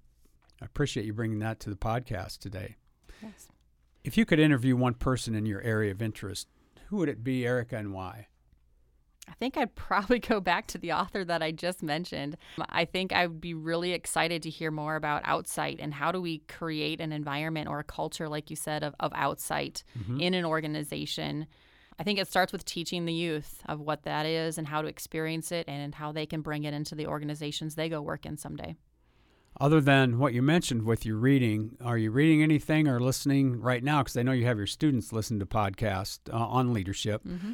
I 0.60 0.64
appreciate 0.64 1.06
you 1.06 1.12
bringing 1.12 1.38
that 1.38 1.60
to 1.60 1.70
the 1.70 1.76
podcast 1.76 2.38
today. 2.38 2.74
Yes. 3.22 3.46
If 4.02 4.16
you 4.16 4.24
could 4.24 4.40
interview 4.40 4.74
one 4.74 4.94
person 4.94 5.36
in 5.36 5.46
your 5.46 5.60
area 5.60 5.92
of 5.92 6.02
interest, 6.02 6.48
who 6.88 6.96
would 6.96 7.08
it 7.08 7.22
be, 7.22 7.46
Erica, 7.46 7.76
and 7.76 7.94
why? 7.94 8.26
I 9.28 9.32
think 9.34 9.56
I'd 9.56 9.74
probably 9.74 10.18
go 10.18 10.40
back 10.40 10.66
to 10.68 10.78
the 10.78 10.92
author 10.92 11.24
that 11.24 11.42
I 11.42 11.52
just 11.52 11.82
mentioned. 11.82 12.36
I 12.68 12.84
think 12.84 13.12
I 13.12 13.26
would 13.26 13.40
be 13.40 13.54
really 13.54 13.92
excited 13.92 14.42
to 14.42 14.50
hear 14.50 14.70
more 14.70 14.96
about 14.96 15.22
Outsight 15.24 15.78
and 15.80 15.94
how 15.94 16.12
do 16.12 16.20
we 16.20 16.38
create 16.48 17.00
an 17.00 17.12
environment 17.12 17.68
or 17.68 17.78
a 17.78 17.84
culture, 17.84 18.28
like 18.28 18.50
you 18.50 18.56
said, 18.56 18.82
of, 18.82 18.94
of 19.00 19.12
Outsight 19.14 19.84
mm-hmm. 19.98 20.20
in 20.20 20.34
an 20.34 20.44
organization. 20.44 21.46
I 21.98 22.04
think 22.04 22.18
it 22.18 22.28
starts 22.28 22.52
with 22.52 22.64
teaching 22.64 23.04
the 23.04 23.12
youth 23.12 23.62
of 23.66 23.80
what 23.80 24.04
that 24.04 24.26
is 24.26 24.58
and 24.58 24.66
how 24.66 24.82
to 24.82 24.88
experience 24.88 25.52
it 25.52 25.68
and 25.68 25.94
how 25.94 26.10
they 26.10 26.26
can 26.26 26.40
bring 26.40 26.64
it 26.64 26.74
into 26.74 26.94
the 26.94 27.06
organizations 27.06 27.74
they 27.74 27.88
go 27.88 28.00
work 28.00 28.26
in 28.26 28.36
someday. 28.36 28.76
Other 29.60 29.82
than 29.82 30.18
what 30.18 30.32
you 30.32 30.40
mentioned 30.40 30.84
with 30.84 31.04
your 31.04 31.18
reading, 31.18 31.76
are 31.84 31.98
you 31.98 32.10
reading 32.10 32.42
anything 32.42 32.88
or 32.88 32.98
listening 32.98 33.60
right 33.60 33.84
now? 33.84 34.02
Because 34.02 34.16
I 34.16 34.22
know 34.22 34.32
you 34.32 34.46
have 34.46 34.56
your 34.56 34.66
students 34.66 35.12
listen 35.12 35.38
to 35.40 35.46
podcasts 35.46 36.20
uh, 36.32 36.36
on 36.36 36.72
leadership. 36.72 37.22
Mm-hmm 37.24 37.52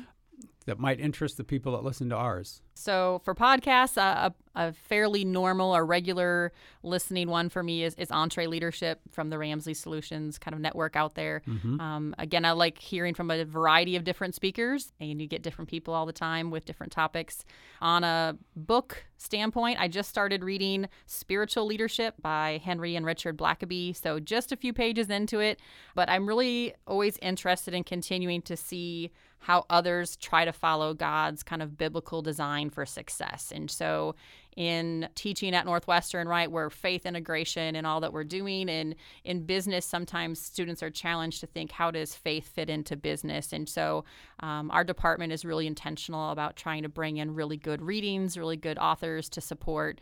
that 0.68 0.78
might 0.78 1.00
interest 1.00 1.38
the 1.38 1.44
people 1.44 1.72
that 1.72 1.82
listen 1.82 2.10
to 2.10 2.14
ours? 2.14 2.60
So 2.74 3.20
for 3.24 3.34
podcasts, 3.34 3.96
uh, 3.98 4.30
a, 4.54 4.68
a, 4.68 4.72
fairly 4.72 5.24
normal 5.24 5.74
or 5.74 5.84
regular 5.84 6.52
listening 6.82 7.28
one 7.28 7.48
for 7.48 7.62
me 7.62 7.82
is, 7.82 7.94
is 7.94 8.08
EntreLeadership 8.08 8.96
from 9.10 9.30
the 9.30 9.38
Ramsey 9.38 9.74
Solutions 9.74 10.38
kind 10.38 10.54
of 10.54 10.60
network 10.60 10.94
out 10.94 11.14
there. 11.14 11.42
Mm-hmm. 11.48 11.80
Um, 11.80 12.14
again, 12.18 12.44
I 12.44 12.52
like 12.52 12.78
hearing 12.78 13.14
from 13.14 13.30
a 13.30 13.44
variety 13.44 13.96
of 13.96 14.04
different 14.04 14.34
speakers, 14.34 14.92
and 15.00 15.20
you 15.20 15.26
get 15.26 15.42
different 15.42 15.70
people 15.70 15.94
all 15.94 16.06
the 16.06 16.12
time 16.12 16.50
with 16.50 16.66
different 16.66 16.92
topics. 16.92 17.44
On 17.80 18.04
a 18.04 18.36
book 18.54 19.04
standpoint, 19.16 19.80
I 19.80 19.88
just 19.88 20.10
started 20.10 20.44
reading 20.44 20.86
Spiritual 21.06 21.66
Leadership 21.66 22.14
by 22.20 22.60
Henry 22.62 22.94
and 22.94 23.06
Richard 23.06 23.38
Blackaby. 23.38 23.96
So 23.96 24.20
just 24.20 24.52
a 24.52 24.56
few 24.56 24.74
pages 24.74 25.08
into 25.08 25.40
it, 25.40 25.60
but 25.94 26.10
I'm 26.10 26.28
really 26.28 26.74
always 26.86 27.18
interested 27.22 27.74
in 27.74 27.84
continuing 27.84 28.42
to 28.42 28.56
see 28.56 29.10
how 29.40 29.64
others 29.70 30.16
try 30.16 30.44
to 30.44 30.52
follow 30.52 30.94
God's 30.94 31.42
kind 31.42 31.62
of 31.62 31.78
biblical 31.78 32.22
design 32.22 32.70
for 32.70 32.84
success. 32.84 33.52
And 33.54 33.70
so 33.70 34.14
in 34.58 35.08
teaching 35.14 35.54
at 35.54 35.64
Northwestern, 35.66 36.26
right, 36.26 36.50
where 36.50 36.68
faith 36.68 37.06
integration 37.06 37.76
and 37.76 37.86
all 37.86 38.00
that 38.00 38.12
we're 38.12 38.24
doing. 38.24 38.68
And 38.68 38.96
in 39.22 39.44
business, 39.44 39.86
sometimes 39.86 40.40
students 40.40 40.82
are 40.82 40.90
challenged 40.90 41.38
to 41.40 41.46
think, 41.46 41.70
how 41.70 41.92
does 41.92 42.16
faith 42.16 42.48
fit 42.48 42.68
into 42.68 42.96
business? 42.96 43.52
And 43.52 43.68
so 43.68 44.04
um, 44.40 44.68
our 44.72 44.82
department 44.82 45.32
is 45.32 45.44
really 45.44 45.68
intentional 45.68 46.32
about 46.32 46.56
trying 46.56 46.82
to 46.82 46.88
bring 46.88 47.18
in 47.18 47.34
really 47.34 47.56
good 47.56 47.80
readings, 47.80 48.36
really 48.36 48.56
good 48.56 48.78
authors 48.78 49.28
to 49.28 49.40
support 49.40 50.00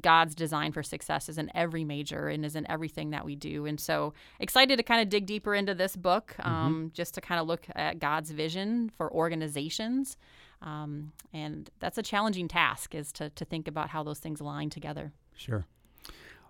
God's 0.00 0.34
design 0.34 0.72
for 0.72 0.82
success 0.82 1.28
is 1.28 1.38
in 1.38 1.50
every 1.54 1.84
major 1.84 2.28
and 2.28 2.44
is 2.44 2.54
in 2.54 2.70
everything 2.70 3.10
that 3.10 3.24
we 3.24 3.34
do. 3.34 3.66
And 3.66 3.80
so 3.80 4.14
excited 4.38 4.76
to 4.76 4.82
kind 4.82 5.00
of 5.00 5.08
dig 5.08 5.26
deeper 5.26 5.54
into 5.54 5.74
this 5.74 5.96
book, 5.96 6.36
mm-hmm. 6.38 6.48
um, 6.48 6.74
mm-hmm. 6.74 6.88
just 6.92 7.14
to 7.14 7.20
kind 7.20 7.40
of 7.40 7.46
look 7.46 7.66
at 7.74 7.98
God's 7.98 8.30
vision 8.30 8.90
for 8.96 9.12
organizations. 9.12 10.16
Um, 10.62 11.12
and 11.32 11.70
that's 11.80 11.98
a 11.98 12.02
challenging 12.02 12.48
task 12.48 12.94
is 12.94 13.12
to, 13.12 13.30
to 13.30 13.44
think 13.44 13.66
about 13.66 13.90
how 13.90 14.02
those 14.02 14.18
things 14.18 14.40
align 14.40 14.70
together. 14.70 15.12
Sure. 15.34 15.66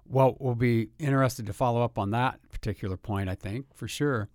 Well, 0.07 0.37
we'll 0.41 0.57
be 0.57 0.89
interested 0.99 1.47
to 1.47 1.53
follow 1.53 1.83
up 1.83 1.97
on 1.97 2.11
that 2.11 2.41
particular 2.51 2.97
point, 2.97 3.29
I 3.29 3.37
think, 3.37 3.67
for 3.75 3.87
sure. 3.87 4.29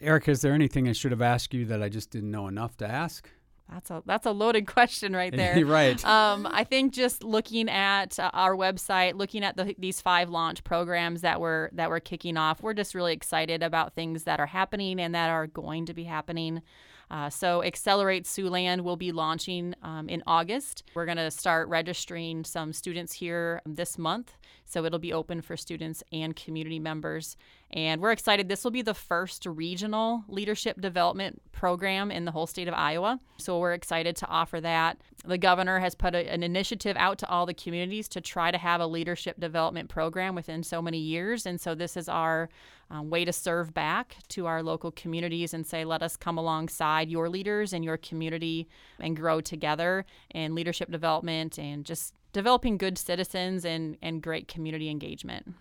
Eric, 0.00 0.28
is 0.28 0.40
there 0.40 0.52
anything 0.52 0.88
I 0.88 0.92
should 0.92 1.12
have 1.12 1.22
asked 1.22 1.54
you 1.54 1.64
that 1.66 1.82
I 1.82 1.88
just 1.88 2.10
didn't 2.10 2.30
know 2.30 2.48
enough 2.48 2.76
to 2.78 2.90
ask? 2.90 3.30
That's 3.70 3.90
a 3.90 4.02
that's 4.06 4.26
a 4.26 4.32
loaded 4.32 4.66
question 4.72 5.14
right 5.14 5.32
there. 5.36 5.64
right. 5.66 6.04
Um, 6.04 6.46
I 6.50 6.64
think 6.64 6.92
just 6.92 7.24
looking 7.24 7.68
at 7.68 8.18
uh, 8.18 8.30
our 8.32 8.54
website, 8.54 9.14
looking 9.14 9.44
at 9.44 9.56
the, 9.56 9.74
these 9.78 10.00
five 10.00 10.30
launch 10.30 10.64
programs 10.64 11.22
that 11.22 11.40
we're 11.40 11.70
that 11.72 11.90
we're 11.90 12.00
kicking 12.00 12.36
off, 12.36 12.62
we're 12.62 12.74
just 12.74 12.94
really 12.94 13.12
excited 13.12 13.62
about 13.62 13.94
things 13.94 14.24
that 14.24 14.40
are 14.40 14.46
happening 14.46 15.00
and 15.00 15.14
that 15.14 15.30
are 15.30 15.46
going 15.46 15.86
to 15.86 15.94
be 15.94 16.04
happening. 16.04 16.62
Uh, 17.10 17.30
so, 17.30 17.62
Accelerate 17.62 18.24
Siouxland 18.24 18.80
will 18.80 18.96
be 18.96 19.12
launching 19.12 19.74
um, 19.82 20.08
in 20.08 20.22
August. 20.26 20.84
We're 20.94 21.04
going 21.04 21.18
to 21.18 21.30
start 21.30 21.68
registering 21.68 22.44
some 22.44 22.72
students 22.72 23.12
here 23.12 23.60
this 23.66 23.98
month. 23.98 24.32
So, 24.64 24.84
it'll 24.84 24.98
be 24.98 25.12
open 25.12 25.42
for 25.42 25.56
students 25.56 26.02
and 26.12 26.34
community 26.34 26.78
members. 26.78 27.36
And 27.72 28.00
we're 28.00 28.12
excited. 28.12 28.48
This 28.48 28.62
will 28.62 28.70
be 28.70 28.82
the 28.82 28.94
first 28.94 29.46
regional 29.46 30.24
leadership 30.28 30.80
development 30.80 31.42
program 31.50 32.10
in 32.10 32.24
the 32.24 32.30
whole 32.30 32.46
state 32.46 32.68
of 32.68 32.74
Iowa. 32.74 33.18
So 33.38 33.58
we're 33.58 33.72
excited 33.72 34.14
to 34.16 34.28
offer 34.28 34.60
that. 34.60 34.98
The 35.24 35.38
governor 35.38 35.80
has 35.80 35.94
put 35.96 36.14
a, 36.14 36.30
an 36.30 36.42
initiative 36.42 36.96
out 36.96 37.18
to 37.18 37.28
all 37.28 37.46
the 37.46 37.54
communities 37.54 38.06
to 38.08 38.20
try 38.20 38.52
to 38.52 38.58
have 38.58 38.80
a 38.80 38.86
leadership 38.86 39.40
development 39.40 39.88
program 39.88 40.36
within 40.36 40.62
so 40.62 40.80
many 40.80 40.98
years. 40.98 41.46
And 41.46 41.60
so 41.60 41.74
this 41.74 41.96
is 41.96 42.08
our 42.08 42.48
um, 42.90 43.10
way 43.10 43.24
to 43.24 43.32
serve 43.32 43.74
back 43.74 44.16
to 44.28 44.46
our 44.46 44.62
local 44.62 44.92
communities 44.92 45.52
and 45.52 45.66
say, 45.66 45.84
let 45.84 46.02
us 46.02 46.16
come 46.16 46.38
alongside 46.38 47.08
your 47.08 47.28
leaders 47.28 47.72
and 47.72 47.84
your 47.84 47.96
community 47.96 48.68
and 49.00 49.16
grow 49.16 49.40
together 49.40 50.04
in 50.32 50.54
leadership 50.54 50.92
development 50.92 51.58
and 51.58 51.84
just 51.84 52.14
developing 52.32 52.76
good 52.76 52.98
citizens 52.98 53.64
and, 53.64 53.96
and 54.02 54.22
great 54.22 54.46
community 54.46 54.90
engagement. 54.90 55.54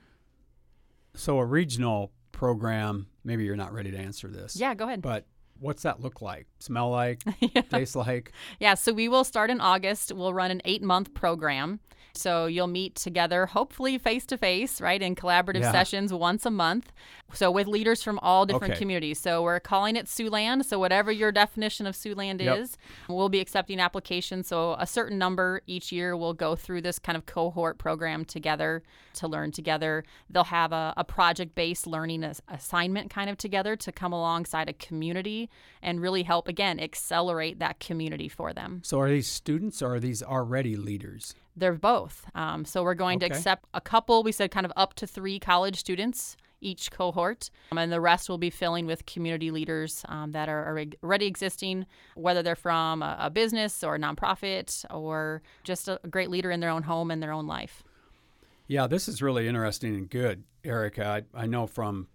So 1.15 1.37
a 1.39 1.45
regional 1.45 2.11
program, 2.31 3.07
maybe 3.23 3.43
you're 3.43 3.55
not 3.55 3.73
ready 3.73 3.91
to 3.91 3.97
answer 3.97 4.27
this. 4.27 4.55
Yeah, 4.55 4.73
go 4.73 4.85
ahead. 4.85 5.01
But 5.01 5.25
what's 5.59 5.83
that 5.83 6.01
look 6.01 6.21
like? 6.21 6.47
Smell 6.59 6.89
like? 6.89 7.21
yeah. 7.39 7.61
Taste 7.61 7.95
like? 7.95 8.31
Yeah, 8.59 8.73
so 8.73 8.93
we 8.93 9.07
will 9.07 9.23
start 9.23 9.49
in 9.49 9.61
August. 9.61 10.11
We'll 10.11 10.33
run 10.33 10.51
an 10.51 10.61
eight 10.65 10.81
month 10.81 11.13
program. 11.13 11.79
So 12.15 12.45
you'll 12.45 12.67
meet 12.67 12.93
together, 12.93 13.47
hopefully 13.47 13.97
face 13.97 14.27
to 14.27 14.37
face, 14.37 14.79
right, 14.79 15.01
in 15.01 15.15
collaborative 15.15 15.61
yeah. 15.61 15.71
sessions 15.71 16.13
once 16.13 16.45
a 16.45 16.51
month. 16.51 16.91
So 17.33 17.49
with 17.49 17.65
leaders 17.65 18.03
from 18.03 18.19
all 18.19 18.45
different 18.45 18.73
okay. 18.73 18.79
communities. 18.79 19.19
So 19.19 19.41
we're 19.41 19.59
calling 19.59 19.95
it 19.95 20.05
Siouxland. 20.05 20.65
So 20.65 20.77
whatever 20.77 21.11
your 21.11 21.31
definition 21.31 21.87
of 21.87 21.95
Siouxland 21.95 22.39
yep. 22.39 22.59
is, 22.59 22.77
we'll 23.09 23.29
be 23.29 23.39
accepting 23.39 23.79
applications. 23.79 24.47
So 24.47 24.75
a 24.77 24.85
certain 24.85 25.17
number 25.17 25.61
each 25.65 25.91
year 25.91 26.15
will 26.15 26.35
go 26.35 26.55
through 26.55 26.81
this 26.81 26.99
kind 26.99 27.17
of 27.17 27.25
cohort 27.25 27.79
program 27.79 28.25
together 28.25 28.83
to 29.15 29.27
learn 29.27 29.51
together. 29.51 30.03
They'll 30.29 30.43
have 30.43 30.71
a, 30.71 30.93
a 30.95 31.03
project 31.03 31.55
based 31.55 31.87
learning 31.87 32.23
assignment 32.47 33.09
kind 33.09 33.31
of 33.31 33.37
together 33.37 33.75
to 33.77 33.91
come 33.91 34.13
alongside 34.13 34.69
a 34.69 34.73
community 34.73 35.49
and 35.83 36.01
really 36.01 36.23
help, 36.23 36.47
again, 36.47 36.79
accelerate 36.79 37.59
that 37.59 37.79
community 37.79 38.29
for 38.29 38.53
them. 38.53 38.81
So 38.83 38.99
are 38.99 39.09
these 39.09 39.27
students 39.27 39.81
or 39.81 39.95
are 39.95 39.99
these 39.99 40.23
already 40.23 40.75
leaders? 40.75 41.35
They're 41.55 41.73
both. 41.73 42.25
Um, 42.33 42.65
so 42.65 42.81
we're 42.83 42.95
going 42.95 43.17
Okay. 43.17 43.27
to 43.29 43.35
accept 43.35 43.65
a 43.73 43.81
couple. 43.81 44.23
We 44.23 44.31
said 44.31 44.49
kind 44.49 44.65
of 44.65 44.71
up 44.75 44.95
to 44.95 45.05
three 45.07 45.39
college 45.39 45.77
students 45.77 46.35
each 46.61 46.91
cohort, 46.91 47.49
um, 47.73 47.77
and 47.77 47.91
the 47.91 47.99
rest 47.99 48.29
will 48.29 48.37
be 48.37 48.49
filling 48.49 48.85
with 48.85 49.05
community 49.05 49.51
leaders 49.51 50.05
um, 50.07 50.31
that 50.31 50.47
are 50.47 50.65
already 51.03 51.25
existing, 51.25 51.85
whether 52.15 52.41
they're 52.41 52.55
from 52.55 53.03
a, 53.03 53.17
a 53.19 53.29
business 53.29 53.83
or 53.83 53.95
a 53.95 53.99
nonprofit 53.99 54.85
or 54.89 55.41
just 55.65 55.89
a, 55.89 55.99
great 56.09 56.29
leader 56.29 56.51
in 56.51 56.61
their 56.61 56.69
own 56.69 56.83
home 56.83 57.11
and 57.11 57.21
their 57.21 57.33
own 57.33 57.47
life. 57.47 57.83
Yeah, 58.65 58.87
this 58.87 59.09
is 59.09 59.21
really 59.21 59.47
interesting 59.49 59.93
and 59.93 60.09
good, 60.09 60.43
Erica. 60.63 61.05
I, 61.35 61.43
I 61.43 61.45
know 61.47 61.67
from 61.67 62.07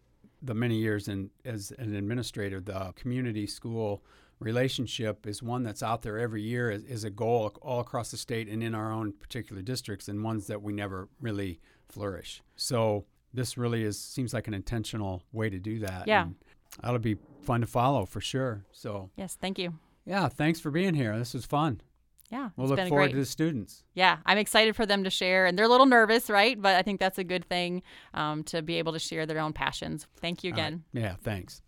the 0.43 0.55
many 0.55 0.77
years 0.77 1.09
in, 1.09 1.31
as 1.45 1.73
an 1.79 1.95
administrator, 1.95 2.61
the 2.61 2.93
community 2.97 3.47
school 3.47 4.03
relationship 4.41 5.27
is 5.27 5.43
one 5.43 5.63
that's 5.65 5.83
out 5.83 6.03
there 6.03 6.19
every 6.19 6.43
year 6.43 6.71
is, 6.71 6.85
is 6.85 7.05
a 7.05 7.11
goal 7.11 7.53
all 7.61 7.81
across 7.81 8.11
the 8.13 8.17
state 8.17 8.49
and 8.49 8.63
in 8.63 8.75
our 8.75 8.93
own 8.93 9.13
particular 9.13 9.63
districts 9.63 10.09
and 10.09 10.23
ones 10.23 10.47
that 10.47 10.63
we 10.63 10.73
never 10.73 11.09
really 11.21 11.61
flourish. 11.89 12.41
So 12.57 13.05
this 13.35 13.59
really 13.59 13.83
is 13.83 13.99
seems 13.99 14.33
like 14.33 14.47
an 14.49 14.55
intentional 14.55 15.23
way 15.33 15.51
to 15.51 15.59
do 15.59 15.81
that. 15.81 16.07
Yeah. 16.07 16.23
and 16.23 16.37
that'll 16.83 16.99
be 17.01 17.17
fun 17.43 17.61
to 17.63 17.67
follow 17.67 18.07
for 18.07 18.21
sure. 18.21 18.65
So 18.73 19.11
Yes, 19.17 19.37
thank 19.41 19.59
you. 19.59 19.75
yeah, 20.07 20.29
thanks 20.29 20.61
for 20.61 20.71
being 20.71 20.95
here. 20.95 21.19
This 21.19 21.35
was 21.35 21.45
fun. 21.45 21.81
Yeah, 22.31 22.51
We'll 22.57 22.67
it's 22.67 22.71
look 22.71 22.77
been 22.77 22.89
forward 22.89 23.05
great. 23.05 23.13
to 23.13 23.19
the 23.19 23.25
students. 23.27 23.83
Yeah, 23.95 24.19
I'm 24.27 24.37
excited 24.39 24.77
for 24.77 24.85
them 24.85 25.05
to 25.05 25.11
share, 25.11 25.47
and 25.47 25.57
they're 25.59 25.65
a 25.65 25.69
little 25.69 25.87
nervous, 25.87 26.29
right? 26.29 26.61
But 26.61 26.77
I 26.77 26.83
think 26.83 27.01
that's 27.01 27.19
a 27.19 27.25
good 27.25 27.47
thing 27.47 27.83
um, 28.13 28.43
to 28.45 28.61
be 28.61 28.77
able 28.77 28.93
to 28.93 28.99
share 28.99 29.25
their 29.25 29.39
own 29.39 29.55
passions. 29.55 30.07
Thank 30.21 30.45
you 30.45 30.53
All 30.53 30.59
right. 30.59 30.67
again. 30.67 30.85
Yeah, 30.93 31.15
thanks. 31.23 31.63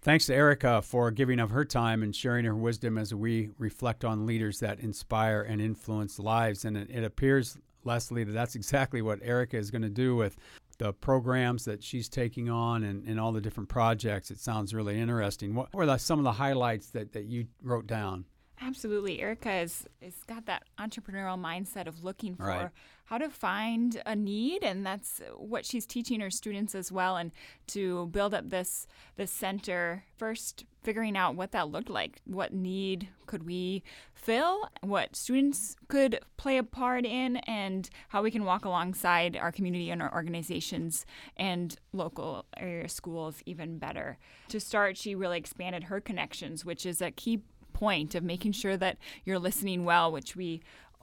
Thanks 0.00 0.26
to 0.26 0.34
Erica 0.34 0.82
for 0.82 1.10
giving 1.10 1.40
of 1.40 1.50
her 1.50 1.64
time 1.64 2.02
and 2.02 2.14
sharing 2.14 2.44
her 2.44 2.54
wisdom 2.54 2.96
as 2.96 3.12
we 3.12 3.50
reflect 3.58 4.04
on 4.04 4.24
leaders 4.24 4.60
that 4.60 4.78
inspire 4.80 5.42
and 5.42 5.60
influence 5.60 6.18
lives. 6.18 6.64
And 6.64 6.76
it, 6.76 6.88
it 6.90 7.02
appears, 7.04 7.58
Leslie, 7.84 8.24
that 8.24 8.32
that's 8.32 8.54
exactly 8.54 9.02
what 9.02 9.18
Erica 9.22 9.56
is 9.56 9.70
going 9.70 9.82
to 9.82 9.90
do 9.90 10.14
with 10.14 10.36
the 10.78 10.92
programs 10.92 11.64
that 11.64 11.82
she's 11.82 12.08
taking 12.08 12.48
on 12.48 12.84
and, 12.84 13.04
and 13.06 13.18
all 13.18 13.32
the 13.32 13.40
different 13.40 13.68
projects. 13.68 14.30
It 14.30 14.38
sounds 14.38 14.72
really 14.72 14.98
interesting. 14.98 15.54
What 15.54 15.74
were 15.74 15.86
the, 15.86 15.98
some 15.98 16.18
of 16.20 16.24
the 16.24 16.32
highlights 16.32 16.90
that, 16.90 17.12
that 17.12 17.24
you 17.24 17.46
wrote 17.62 17.86
down? 17.86 18.26
Absolutely. 18.60 19.20
Erica 19.20 19.52
is, 19.56 19.86
is 20.00 20.14
got 20.26 20.46
that 20.46 20.64
entrepreneurial 20.78 21.38
mindset 21.38 21.86
of 21.86 22.02
looking 22.04 22.36
for 22.36 22.44
Right. 22.46 22.70
how 23.04 23.18
to 23.18 23.28
find 23.28 24.00
a 24.06 24.16
need 24.16 24.64
and 24.64 24.84
that's 24.84 25.20
what 25.36 25.64
she's 25.66 25.84
teaching 25.86 26.20
her 26.20 26.30
students 26.30 26.74
as 26.74 26.90
well 26.90 27.16
and 27.16 27.32
to 27.68 28.06
build 28.06 28.32
up 28.34 28.48
this 28.50 28.86
this 29.16 29.30
center 29.30 30.04
first 30.16 30.64
figuring 30.82 31.16
out 31.16 31.34
what 31.36 31.52
that 31.52 31.68
looked 31.68 31.90
like 31.90 32.20
what 32.24 32.52
need 32.52 33.08
could 33.26 33.44
we 33.44 33.82
fill 34.14 34.68
what 34.80 35.14
students 35.14 35.76
could 35.88 36.18
play 36.36 36.56
a 36.58 36.62
part 36.62 37.04
in 37.04 37.36
and 37.38 37.90
how 38.08 38.22
we 38.22 38.30
can 38.30 38.44
walk 38.44 38.64
alongside 38.64 39.36
our 39.36 39.52
community 39.52 39.90
and 39.90 40.00
our 40.02 40.12
organizations 40.14 41.04
and 41.36 41.76
local 41.92 42.44
area 42.56 42.88
schools 42.88 43.42
even 43.46 43.78
better 43.78 44.16
to 44.48 44.58
start 44.58 44.96
she 44.96 45.14
really 45.14 45.38
expanded 45.38 45.84
her 45.84 46.00
connections 46.00 46.64
which 46.64 46.84
is 46.86 47.00
a 47.02 47.10
key 47.10 47.40
point 47.76 48.14
of 48.14 48.24
making 48.24 48.52
sure 48.52 48.74
that 48.78 48.96
you're 49.26 49.38
listening 49.38 49.84
well, 49.84 50.10
which 50.10 50.34
we 50.34 50.62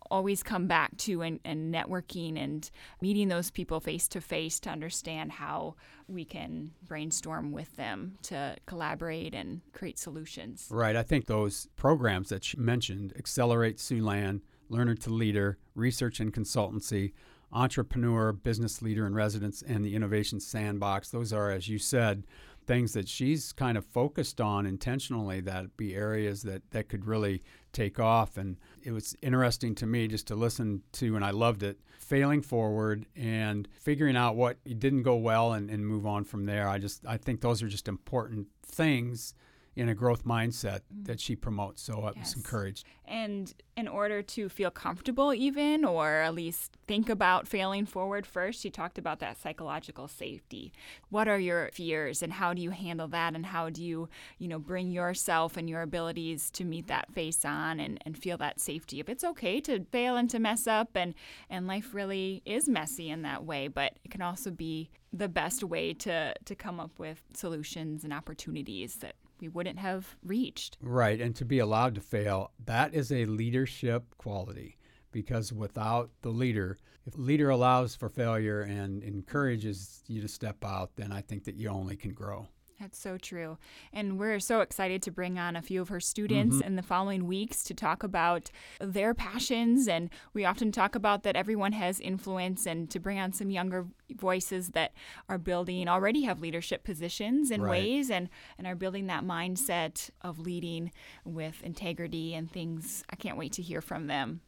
always 0.10 0.42
come 0.42 0.66
back 0.66 0.98
to 0.98 1.22
and, 1.22 1.40
and 1.46 1.74
networking 1.74 2.36
and 2.38 2.72
meeting 3.00 3.28
those 3.28 3.52
people 3.52 3.80
face 3.80 4.08
to 4.08 4.20
face 4.20 4.60
to 4.60 4.72
understand 4.72 5.32
how 5.34 5.76
we 6.08 6.26
can 6.26 6.72
brainstorm 6.84 7.52
with 7.52 7.76
them 7.76 8.18
to 8.24 8.56
collaborate 8.66 9.36
and 9.36 9.62
create 9.72 10.00
solutions. 10.00 10.68
Right. 10.72 10.96
I 10.96 11.04
think 11.04 11.28
those 11.28 11.68
programs 11.76 12.30
that 12.30 12.44
she 12.44 12.58
mentioned 12.58 13.14
Accelerate 13.16 13.78
Siouxland, 13.78 14.42
Learner 14.68 14.96
to 14.96 15.12
Leader, 15.12 15.60
Research 15.76 16.20
and 16.20 16.34
Consultancy, 16.34 17.14
Entrepreneur, 17.52 18.34
Business 18.34 18.82
Leader 18.82 19.06
in 19.06 19.14
Residence, 19.14 19.62
and 19.62 19.86
the 19.86 19.96
Innovation 19.96 20.40
Sandbox 20.40 21.12
those 21.12 21.32
are, 21.32 21.52
as 21.52 21.70
you 21.70 21.78
said, 21.78 22.24
things 22.66 22.94
that 22.94 23.08
she's 23.08 23.52
kind 23.52 23.78
of 23.78 23.86
focused 23.86 24.40
on 24.40 24.66
intentionally 24.66 25.42
that 25.42 25.76
be 25.78 25.96
areas 25.96 26.44
that, 26.44 26.70
that 26.72 26.90
could 26.90 27.06
really 27.06 27.44
take 27.72 28.00
off. 28.00 28.38
And 28.38 28.58
it 28.84 28.92
was 28.92 29.16
interesting 29.22 29.76
to 29.76 29.86
me 29.86 30.08
just 30.08 30.28
to 30.28 30.36
listen 30.36 30.84
to, 30.94 31.16
and 31.16 31.24
I 31.24 31.32
loved 31.32 31.64
it, 31.64 31.80
failing 32.00 32.42
forward 32.42 33.06
and 33.16 33.68
figuring 33.80 34.16
out 34.16 34.36
what 34.36 34.58
didn't 34.64 35.04
go 35.04 35.16
well 35.16 35.54
and, 35.54 35.70
and 35.70 35.86
move 35.86 36.06
on 36.06 36.24
from 36.24 36.46
there. 36.46 36.68
I 36.68 36.78
just, 36.78 37.06
I 37.06 37.18
think 37.18 37.42
those 37.42 37.62
are 37.64 37.68
just 37.68 37.88
important 37.88 38.48
things 38.66 39.34
in 39.76 39.90
a 39.90 39.96
growth 39.96 40.24
mindset 40.24 40.82
mm. 40.94 41.06
that 41.06 41.20
she 41.20 41.36
promotes. 41.36 41.82
So 41.82 42.02
I 42.04 42.20
was 42.20 42.36
encouraged. 42.36 42.86
And 43.06 43.54
in 43.76 43.88
order 43.88 44.22
to 44.22 44.50
feel 44.50 44.70
comfortable, 44.70 45.34
even, 45.34 45.84
or 45.84 46.22
at 46.22 46.34
least 46.34 46.78
think 46.88 47.10
about 47.10 47.48
failing 47.48 47.86
forward 47.86 48.26
first, 48.26 48.62
she 48.62 48.70
talked 48.70 48.98
about 48.98 49.20
that 49.20 49.42
psychological 49.42 50.08
safety. 50.08 50.72
What 51.10 51.28
are 51.28 51.40
your 51.40 51.70
fears 51.74 52.22
and 52.22 52.34
how 52.34 52.54
do 52.54 52.62
you 52.62 52.70
handle 52.70 53.08
that? 53.10 53.36
And 53.36 53.48
how 53.48 53.70
do 53.70 53.84
you, 53.84 54.10
you 54.38 54.48
know, 54.48 54.60
bring 54.60 54.92
yourself 54.92 55.58
and 55.58 55.70
your 55.70 55.82
abilities 55.82 56.52
to 56.52 56.64
meet 56.64 56.88
that 56.88 57.12
face 57.12 57.44
on 57.44 57.80
and, 57.80 58.00
and 58.06 58.18
feel 58.18 58.38
that 58.38 58.60
safety? 58.60 59.00
If 59.00 59.10
it's 59.10 59.24
okay 59.24 59.60
to 59.62 59.86
fail 59.92 60.16
and 60.16 60.30
to 60.30 60.40
mess 60.40 60.68
up, 60.68 60.92
and, 60.96 61.16
and 61.50 61.68
life 61.68 61.94
really 61.94 62.42
is 62.46 62.70
messy 62.70 63.10
in 63.10 63.24
that 63.24 63.44
way, 63.44 63.68
but 63.68 63.94
it 64.04 64.12
can 64.12 64.22
also 64.22 64.52
be 64.52 64.90
the 65.12 65.30
best 65.30 65.64
way 65.64 65.94
to, 65.94 66.34
to 66.46 66.56
come 66.56 66.80
up 66.80 66.98
with 66.98 67.22
solutions 67.34 68.04
and 68.04 68.12
opportunities 68.12 68.96
that 68.96 69.16
we 69.44 69.50
wouldn't 69.50 69.80
have 69.80 70.16
reached. 70.24 70.78
Right. 70.80 71.20
And 71.20 71.36
to 71.36 71.44
be 71.44 71.60
allowed 71.60 71.96
to 71.96 72.02
fail, 72.02 72.52
that 72.64 72.94
is 72.94 73.12
a 73.12 73.26
leadership 73.26 74.16
quality 74.18 74.78
because 75.12 75.52
without 75.52 76.12
the 76.22 76.30
leader, 76.30 76.78
if 77.06 77.18
leader 77.18 77.50
allows 77.50 77.94
for 77.94 78.08
failure 78.08 78.62
and 78.62 79.04
encourages 79.04 80.02
you 80.08 80.22
to 80.22 80.30
step 80.30 80.64
out, 80.64 80.92
then 80.96 81.12
I 81.12 81.20
think 81.20 81.44
that 81.44 81.56
you 81.56 81.68
only 81.68 81.98
can 81.98 82.14
grow. 82.14 82.48
That's 82.84 83.00
so 83.00 83.18
true. 83.18 83.58
And 83.94 84.20
we're 84.20 84.42
so 84.42 84.60
excited 84.60 85.02
to 85.04 85.12
bring 85.12 85.40
on 85.40 85.56
a 85.56 85.62
few 85.62 85.82
of 85.82 85.88
her 85.88 86.02
students 86.02 86.58
mm-hmm. 86.58 86.68
in 86.68 86.76
the 86.76 86.82
following 86.82 87.28
weeks 87.28 87.64
to 87.64 87.74
talk 87.74 88.04
about 88.04 88.52
their 88.82 89.14
passions. 89.14 89.88
And 89.88 90.10
we 90.34 90.44
often 90.44 90.70
talk 90.70 90.94
about 90.94 91.24
that 91.24 91.38
everyone 91.38 91.72
has 91.72 92.02
influence 92.02 92.66
and 92.66 92.90
to 92.90 93.00
bring 93.00 93.18
on 93.20 93.32
some 93.32 93.50
younger 93.50 93.88
voices 94.14 94.72
that 94.72 94.92
are 95.30 95.38
building, 95.38 95.88
already 95.88 96.24
have 96.24 96.42
leadership 96.42 96.84
positions 96.84 97.52
in 97.52 97.62
Right. 97.62 97.70
ways 97.70 98.12
and, 98.12 98.28
and 98.58 98.68
are 98.68 98.76
building 98.76 99.08
that 99.08 99.24
mindset 99.24 100.10
of 100.22 100.38
leading 100.38 100.92
with 101.24 101.64
integrity 101.64 102.34
and 102.34 102.52
things. 102.52 103.06
I 103.10 103.16
can't 103.16 103.38
wait 103.38 103.54
to 103.54 103.62
hear 103.62 103.80
from 103.80 104.08
them. 104.08 104.42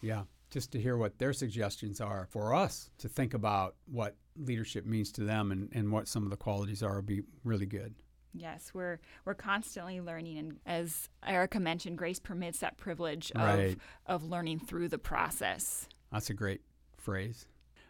Yeah. 0.00 0.22
Just 0.50 0.70
to 0.72 0.80
hear 0.80 0.96
what 0.96 1.18
their 1.18 1.32
suggestions 1.32 2.00
are 2.00 2.28
for 2.30 2.54
us 2.54 2.90
to 2.98 3.08
think 3.08 3.34
about 3.34 3.74
what 3.86 4.14
leadership 4.40 4.86
means 4.86 5.12
to 5.12 5.24
them 5.24 5.52
and, 5.52 5.68
and 5.72 5.92
what 5.92 6.08
some 6.08 6.24
of 6.24 6.30
the 6.30 6.36
qualities 6.36 6.82
are 6.82 6.96
would 6.96 7.06
be 7.06 7.22
really 7.44 7.66
good. 7.66 7.94
Yes, 8.32 8.70
we're 8.72 9.00
we're 9.24 9.34
constantly 9.34 10.00
learning, 10.00 10.38
and 10.38 10.60
as 10.64 11.08
Erica 11.26 11.58
mentioned, 11.58 11.98
grace 11.98 12.20
permits 12.20 12.60
that 12.60 12.76
privilege 12.76 13.32
of 13.34 13.40
Right. 13.42 13.78
of 14.06 14.22
learning 14.24 14.60
through 14.60 14.88
the 14.88 14.98
process. 14.98 15.88
That's 16.12 16.30
a 16.30 16.34
great 16.34 16.60
phrase. 16.96 17.46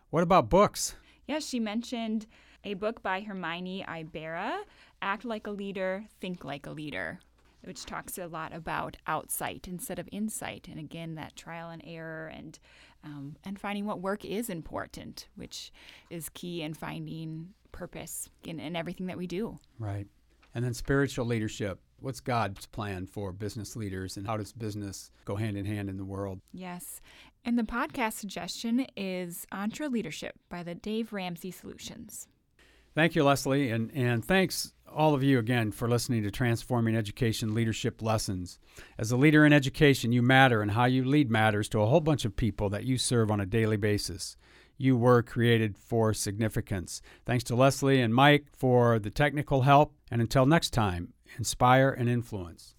What 0.08 0.22
about 0.22 0.48
books? 0.48 0.94
Yes, 1.26 1.46
she 1.46 1.60
mentioned 1.60 2.26
a 2.64 2.72
book 2.74 3.02
by 3.02 3.20
Herminia 3.20 3.84
Ibarra, 3.86 4.64
"Act 5.02 5.24
Like 5.26 5.46
a 5.46 5.50
Leader, 5.50 6.06
Think 6.20 6.42
Like 6.42 6.66
a 6.66 6.70
Leader," 6.70 7.20
which 7.62 7.84
talks 7.84 8.16
a 8.16 8.26
lot 8.26 8.54
about 8.54 8.96
outsight 9.06 9.68
instead 9.68 9.98
of 9.98 10.08
insight, 10.10 10.68
and 10.68 10.80
again 10.80 11.16
that 11.16 11.36
trial 11.36 11.68
and 11.68 11.82
error 11.84 12.28
and 12.28 12.58
um, 13.04 13.36
and 13.44 13.58
finding 13.58 13.86
what 13.86 14.00
work 14.00 14.24
is 14.24 14.50
important, 14.50 15.28
which 15.36 15.72
is 16.10 16.28
key 16.30 16.62
in 16.62 16.74
finding 16.74 17.50
purpose 17.72 18.28
in, 18.44 18.60
in 18.60 18.76
everything 18.76 19.06
that 19.06 19.18
we 19.18 19.26
do. 19.26 19.58
Right. 19.78 20.06
And 20.54 20.64
then 20.64 20.74
spiritual 20.74 21.26
leadership. 21.26 21.80
What's 22.00 22.20
God's 22.20 22.66
plan 22.66 23.06
for 23.06 23.30
business 23.30 23.76
leaders 23.76 24.16
and 24.16 24.26
how 24.26 24.36
does 24.36 24.52
business 24.52 25.10
go 25.24 25.36
hand 25.36 25.56
in 25.56 25.66
hand 25.66 25.88
in 25.90 25.96
the 25.96 26.04
world? 26.04 26.40
Yes. 26.52 27.00
And 27.44 27.58
the 27.58 27.62
podcast 27.62 28.14
suggestion 28.14 28.86
is 28.96 29.46
EntreLeadership 29.52 30.32
by 30.48 30.62
the 30.62 30.74
Dave 30.74 31.12
Ramsey 31.12 31.50
Solutions. 31.50 32.26
Thank 32.94 33.14
you, 33.14 33.22
Leslie, 33.22 33.70
and, 33.70 33.90
and 33.94 34.24
thanks 34.24 34.72
all 34.94 35.14
of 35.14 35.22
you 35.22 35.38
again 35.38 35.72
for 35.72 35.88
listening 35.88 36.22
to 36.22 36.30
Transforming 36.30 36.96
Education 36.96 37.54
Leadership 37.54 38.02
Lessons. 38.02 38.58
As 38.98 39.12
a 39.12 39.16
leader 39.16 39.44
in 39.44 39.52
education, 39.52 40.12
you 40.12 40.22
matter, 40.22 40.62
and 40.62 40.72
how 40.72 40.84
you 40.84 41.04
lead 41.04 41.30
matters 41.30 41.68
to 41.70 41.80
a 41.80 41.86
whole 41.86 42.00
bunch 42.00 42.24
of 42.24 42.36
people 42.36 42.68
that 42.70 42.84
you 42.84 42.98
serve 42.98 43.30
on 43.30 43.40
a 43.40 43.46
daily 43.46 43.76
basis. 43.76 44.36
You 44.76 44.96
were 44.96 45.22
created 45.22 45.76
for 45.76 46.14
significance. 46.14 47.02
Thanks 47.26 47.44
to 47.44 47.54
Leslie 47.54 48.00
and 48.00 48.14
Mike 48.14 48.46
for 48.56 48.98
the 48.98 49.10
technical 49.10 49.62
help, 49.62 49.94
and 50.10 50.20
until 50.20 50.46
next 50.46 50.70
time, 50.70 51.12
inspire 51.38 51.90
and 51.90 52.08
influence. 52.08 52.74